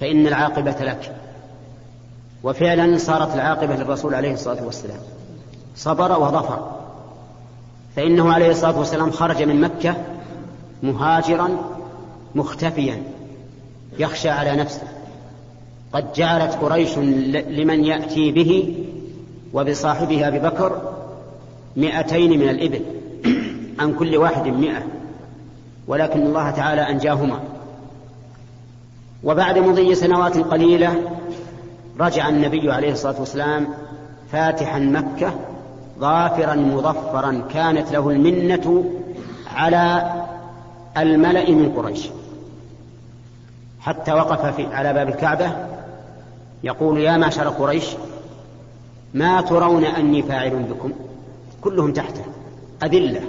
فإن 0.00 0.26
العاقبة 0.26 0.76
لك. 0.80 1.14
وفعلا 2.42 2.98
صارت 2.98 3.34
العاقبة 3.34 3.76
للرسول 3.76 4.14
عليه 4.14 4.32
الصلاة 4.32 4.64
والسلام. 4.64 4.98
صبر 5.76 6.20
وظفر. 6.20 6.70
فإنه 7.96 8.32
عليه 8.32 8.50
الصلاة 8.50 8.78
والسلام 8.78 9.10
خرج 9.10 9.42
من 9.42 9.60
مكة 9.60 9.96
مهاجرا 10.82 11.48
مختفيا 12.34 13.02
يخشى 13.98 14.28
على 14.28 14.56
نفسه. 14.56 14.82
قد 15.92 16.12
جعلت 16.12 16.52
قريش 16.52 16.98
لمن 16.98 17.84
يأتي 17.84 18.32
به 18.32 18.76
وبصاحبه 19.52 20.28
أبي 20.28 20.38
بكر 20.38 20.85
مئتين 21.76 22.40
من 22.40 22.48
الإبل 22.48 22.80
عن 23.78 23.94
كل 23.94 24.16
واحد 24.16 24.46
مئة 24.46 24.82
ولكن 25.86 26.22
الله 26.22 26.50
تعالى 26.50 26.90
أنجاهما. 26.90 27.40
وبعد 29.24 29.58
مضي 29.58 29.94
سنوات 29.94 30.38
قليلة 30.38 31.10
رجع 32.00 32.28
النبي 32.28 32.72
عليه 32.72 32.92
الصلاة 32.92 33.20
والسلام 33.20 33.68
فاتحا 34.32 34.78
مكة 34.78 35.34
ظافرا 35.98 36.54
مظفرا 36.54 37.42
كانت 37.52 37.92
له 37.92 38.10
المنة 38.10 38.84
على 39.54 40.12
الملأ 40.96 41.50
من 41.50 41.72
قريش. 41.76 42.08
حتى 43.80 44.12
وقف 44.12 44.46
في 44.56 44.66
على 44.66 44.92
باب 44.92 45.08
الكعبة 45.08 45.52
يقول 46.64 47.00
يا 47.00 47.16
معشر 47.16 47.48
قريش 47.48 47.86
ما 49.14 49.40
ترون 49.40 49.84
أني 49.84 50.22
فاعل 50.22 50.50
بكم؟ 50.50 50.92
كلهم 51.60 51.92
تحته. 51.92 52.24
أذلة. 52.82 53.22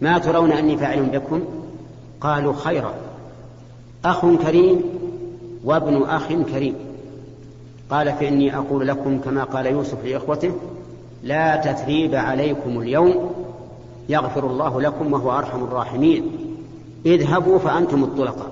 ما 0.00 0.18
ترون 0.18 0.52
أني 0.52 0.76
فاعل 0.76 1.02
بكم؟ 1.02 1.44
قالوا 2.20 2.52
خيرا. 2.52 2.94
أخ 4.04 4.26
كريم 4.26 4.82
وابن 5.64 6.02
أخ 6.02 6.28
كريم. 6.28 6.74
قال 7.90 8.12
فإني 8.12 8.56
أقول 8.56 8.88
لكم 8.88 9.18
كما 9.18 9.44
قال 9.44 9.66
يوسف 9.66 10.04
لإخوته 10.04 10.52
لا 11.22 11.56
تثريب 11.56 12.14
عليكم 12.14 12.80
اليوم. 12.80 13.34
يغفر 14.08 14.46
الله 14.46 14.80
لكم 14.80 15.12
وهو 15.12 15.38
أرحم 15.38 15.64
الراحمين. 15.64 16.32
اذهبوا 17.06 17.58
فأنتم 17.58 18.04
الطلقاء 18.04 18.50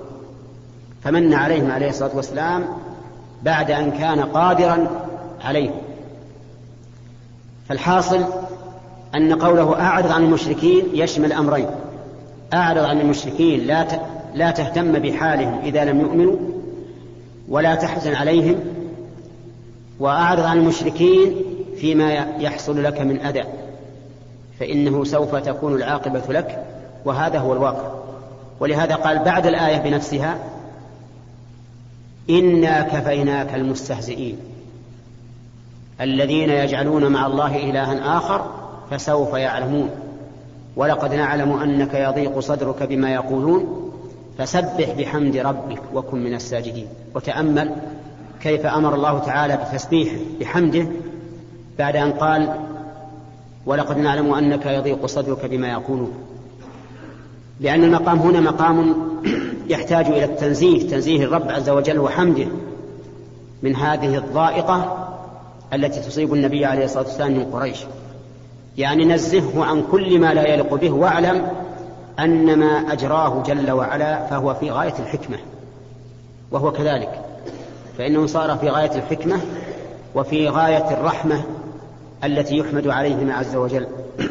فمن 1.03 1.33
عليهم 1.33 1.71
عليه 1.71 1.89
الصلاة 1.89 2.15
والسلام 2.15 2.65
بعد 3.43 3.71
أن 3.71 3.91
كان 3.91 4.19
قادرا 4.19 4.87
عليهم. 5.41 5.75
فالحاصل 7.69 8.23
أن 9.15 9.33
قوله 9.33 9.79
أعرض 9.79 10.11
عن 10.11 10.23
المشركين 10.23 10.85
يشمل 10.93 11.33
أمرين. 11.33 11.67
أعرض 12.53 12.83
عن 12.83 13.01
المشركين 13.01 13.67
لا 13.67 13.87
لا 14.33 14.51
تهتم 14.51 14.91
بحالهم 14.91 15.59
إذا 15.63 15.85
لم 15.85 16.01
يؤمنوا 16.01 16.35
ولا 17.49 17.75
تحزن 17.75 18.13
عليهم 18.13 18.55
وأعرض 19.99 20.43
عن 20.43 20.57
المشركين 20.57 21.35
فيما 21.77 22.13
يحصل 22.39 22.83
لك 22.83 23.01
من 23.01 23.19
أذى 23.19 23.43
فإنه 24.59 25.03
سوف 25.03 25.35
تكون 25.35 25.75
العاقبة 25.75 26.21
لك 26.29 26.63
وهذا 27.05 27.39
هو 27.39 27.53
الواقع. 27.53 27.91
ولهذا 28.59 28.95
قال 28.95 29.19
بعد 29.19 29.47
الآية 29.47 29.77
بنفسها 29.77 30.37
إنا 32.29 32.81
كفيناك 32.81 33.55
المستهزئين 33.55 34.37
الذين 36.01 36.49
يجعلون 36.49 37.11
مع 37.11 37.27
الله 37.27 37.69
إلها 37.69 38.17
آخر 38.17 38.62
فسوف 38.91 39.33
يعلمون. 39.33 39.89
ولقد 40.75 41.13
نعلم 41.13 41.53
أنك 41.53 41.93
يضيق 41.93 42.39
صدرك 42.39 42.83
بما 42.83 43.13
يقولون. 43.13 43.91
فسبح 44.37 44.93
بحمد 44.97 45.37
ربك 45.37 45.81
وكن 45.93 46.23
من 46.23 46.33
الساجدين. 46.33 46.87
وتأمل 47.15 47.75
كيف 48.41 48.65
أمر 48.65 48.95
الله 48.95 49.19
تعالى 49.19 49.57
بتسبيحه 49.57 50.17
بحمده 50.39 50.87
بعد 51.79 51.95
أن 51.95 52.11
قال 52.11 52.53
ولقد 53.65 53.97
نعلم 53.97 54.33
أنك 54.33 54.65
يضيق 54.65 55.05
صدرك 55.05 55.45
بما 55.45 55.67
يقولون. 55.67 56.11
لأن 57.59 57.83
المقام 57.83 58.19
هنا 58.19 58.39
مقام 58.39 58.95
يحتاج 59.67 60.05
إلى 60.05 60.23
التنزيه 60.23 60.89
تنزيه 60.89 61.23
الرب 61.23 61.49
عز 61.49 61.69
وجل 61.69 61.99
وحمده 61.99 62.47
من 63.63 63.75
هذه 63.75 64.17
الضائقة 64.17 65.07
التي 65.73 65.99
تصيب 65.99 66.33
النبي 66.33 66.65
عليه 66.65 66.85
الصلاة 66.85 67.03
والسلام 67.03 67.31
من 67.31 67.45
قريش. 67.45 67.85
يعني 68.77 69.05
نزهه 69.05 69.65
عن 69.65 69.83
كل 69.91 70.19
ما 70.19 70.33
لا 70.33 70.47
يليق 70.47 70.73
به 70.73 70.91
واعلم 70.91 71.47
أن 72.19 72.59
ما 72.59 72.93
أجراه 72.93 73.43
جل 73.43 73.71
وعلا 73.71 74.27
فهو 74.27 74.53
في 74.53 74.71
غاية 74.71 74.93
الحكمة 74.99 75.37
وهو 76.51 76.71
كذلك 76.71 77.21
فإنه 77.97 78.25
صار 78.25 78.57
في 78.57 78.69
غاية 78.69 78.95
الحكمة 78.95 79.41
وفي 80.15 80.49
غاية 80.49 80.91
الرحمة 80.91 81.43
التي 82.23 82.57
يحمد 82.57 82.87
عليهما 82.87 83.33
عز 83.33 83.55
وجل 83.55 83.87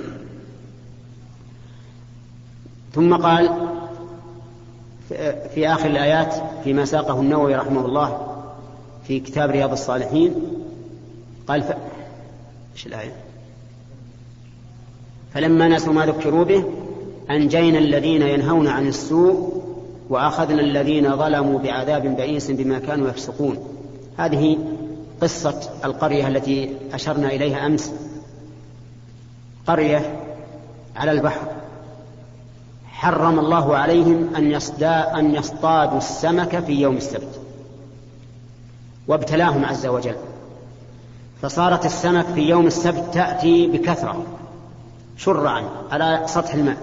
ثم 2.95 3.17
قال 3.17 3.51
في 5.55 5.69
آخر 5.69 5.87
الآيات 5.87 6.35
فيما 6.65 6.85
ساقه 6.85 7.21
النووي 7.21 7.55
رحمه 7.55 7.87
الله 7.87 8.37
في 9.07 9.21
كتاب 9.21 9.51
رياض 9.51 9.73
الصالحين 9.73 10.35
قال 11.49 11.63
ف... 11.63 11.73
إيش 12.75 12.87
الآية؟ 12.87 13.32
فلما 15.35 15.69
نسوا 15.69 15.93
ما 15.93 16.07
ذكروا 16.07 16.45
به 16.45 16.65
أنجينا 17.31 17.79
الذين 17.79 18.23
ينهون 18.23 18.69
عن 18.69 18.89
السوء 18.89 19.63
وأخذنا 20.09 20.61
الذين 20.61 21.17
ظلموا 21.17 21.59
بعذاب 21.59 22.17
بئيس 22.17 22.51
بما 22.51 22.79
كانوا 22.79 23.09
يفسقون. 23.09 23.59
هذه 24.17 24.59
قصة 25.23 25.61
القرية 25.85 26.29
التي 26.29 26.77
أشرنا 26.93 27.29
إليها 27.29 27.67
أمس. 27.67 27.93
قرية 29.67 30.21
على 30.97 31.11
البحر. 31.11 31.49
حرم 32.87 33.39
الله 33.39 33.77
عليهم 33.77 34.37
أن 34.37 34.51
يصدا 34.51 35.19
أن 35.19 35.35
يصطادوا 35.35 35.99
السمك 35.99 36.59
في 36.59 36.73
يوم 36.73 36.97
السبت. 36.97 37.41
وابتلاهم 39.09 39.65
عز 39.65 39.87
وجل. 39.87 40.17
فصارت 41.43 41.87
السمك 41.87 42.25
في 42.25 42.41
يوم 42.41 42.67
السبت 42.67 43.05
تأتي 43.15 43.67
بكثرة. 43.67 44.27
شرعا 45.17 45.65
على 45.91 46.23
سطح 46.27 46.55
الماء. 46.55 46.77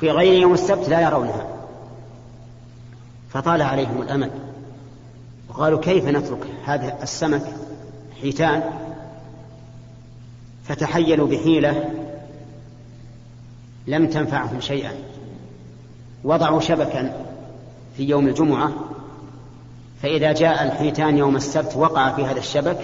في 0.00 0.10
غير 0.10 0.32
يوم 0.32 0.54
السبت 0.54 0.88
لا 0.88 1.00
يرونها. 1.00 1.46
فطال 3.30 3.62
عليهم 3.62 4.02
الأمل. 4.02 4.30
وقالوا 5.48 5.80
كيف 5.80 6.04
نترك 6.04 6.46
هذا 6.64 7.02
السمك 7.02 7.42
حيتان؟ 8.22 8.62
فتحيلوا 10.64 11.26
بحيلة 11.26 11.94
لم 13.86 14.06
تنفعهم 14.06 14.60
شيئا. 14.60 14.92
وضعوا 16.24 16.60
شبكا 16.60 17.26
في 17.96 18.04
يوم 18.04 18.28
الجمعة. 18.28 18.72
فإذا 20.02 20.32
جاء 20.32 20.64
الحيتان 20.64 21.18
يوم 21.18 21.36
السبت 21.36 21.76
وقع 21.76 22.12
في 22.12 22.24
هذا 22.24 22.38
الشبك 22.38 22.78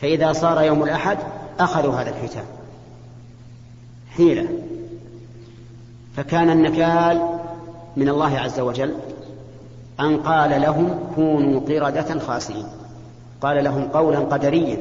فإذا 0.00 0.32
صار 0.32 0.62
يوم 0.62 0.82
الأحد 0.82 1.18
أخذوا 1.60 1.94
هذا 1.94 2.10
الحيتان. 2.10 2.44
حيلة. 4.16 4.48
فكان 6.16 6.50
النكال 6.50 7.38
من 7.96 8.08
الله 8.08 8.38
عز 8.38 8.60
وجل 8.60 8.94
أن 10.00 10.16
قال 10.16 10.60
لهم 10.60 10.98
كونوا 11.14 11.60
قردة 11.60 12.18
خاسئين 12.18 12.66
قال 13.40 13.64
لهم 13.64 13.88
قولا 13.88 14.18
قدريا 14.18 14.78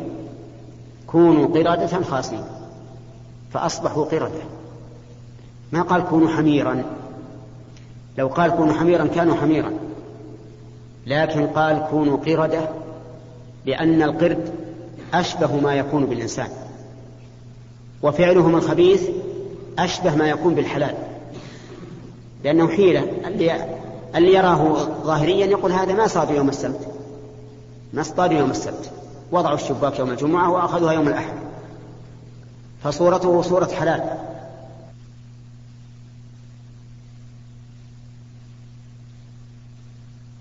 كونوا 1.07 1.47
قردة 1.47 2.03
خاسئين 2.03 2.43
فأصبحوا 3.53 4.05
قردة. 4.05 4.41
ما 5.71 5.81
قال 5.81 6.05
كونوا 6.05 6.29
حميرا؟ 6.29 6.83
لو 8.17 8.27
قال 8.27 8.51
كونوا 8.51 8.73
حميرا 8.73 9.07
كانوا 9.07 9.35
حميرا. 9.35 9.73
لكن 11.07 11.47
قال 11.47 11.87
كونوا 11.91 12.17
قردة 12.17 12.69
لأن 13.65 14.01
القرد 14.01 14.53
أشبه 15.13 15.55
ما 15.55 15.73
يكون 15.73 16.05
بالإنسان. 16.05 16.47
وفعلهم 18.03 18.55
الخبيث 18.55 19.09
أشبه 19.79 20.15
ما 20.15 20.29
يكون 20.29 20.55
بالحلال. 20.55 20.95
لأنه 22.43 22.67
حيلة 22.67 23.07
اللي, 23.27 23.65
اللي 24.15 24.33
يراه 24.33 24.73
ظاهريا 25.03 25.45
يقول 25.45 25.71
هذا 25.71 25.93
ما 25.93 26.07
صاد 26.07 26.31
يوم 26.31 26.49
السبت. 26.49 26.87
ما 27.93 28.01
اصطاد 28.01 28.31
يوم 28.31 28.51
السبت. 28.51 28.91
وضعوا 29.31 29.55
الشباك 29.55 29.99
يوم 29.99 30.09
الجمعة 30.09 30.51
وأخذوها 30.51 30.93
يوم 30.93 31.07
الأحد. 31.07 31.33
فصورته 32.83 33.41
صورة 33.41 33.69
حلال. 33.79 34.28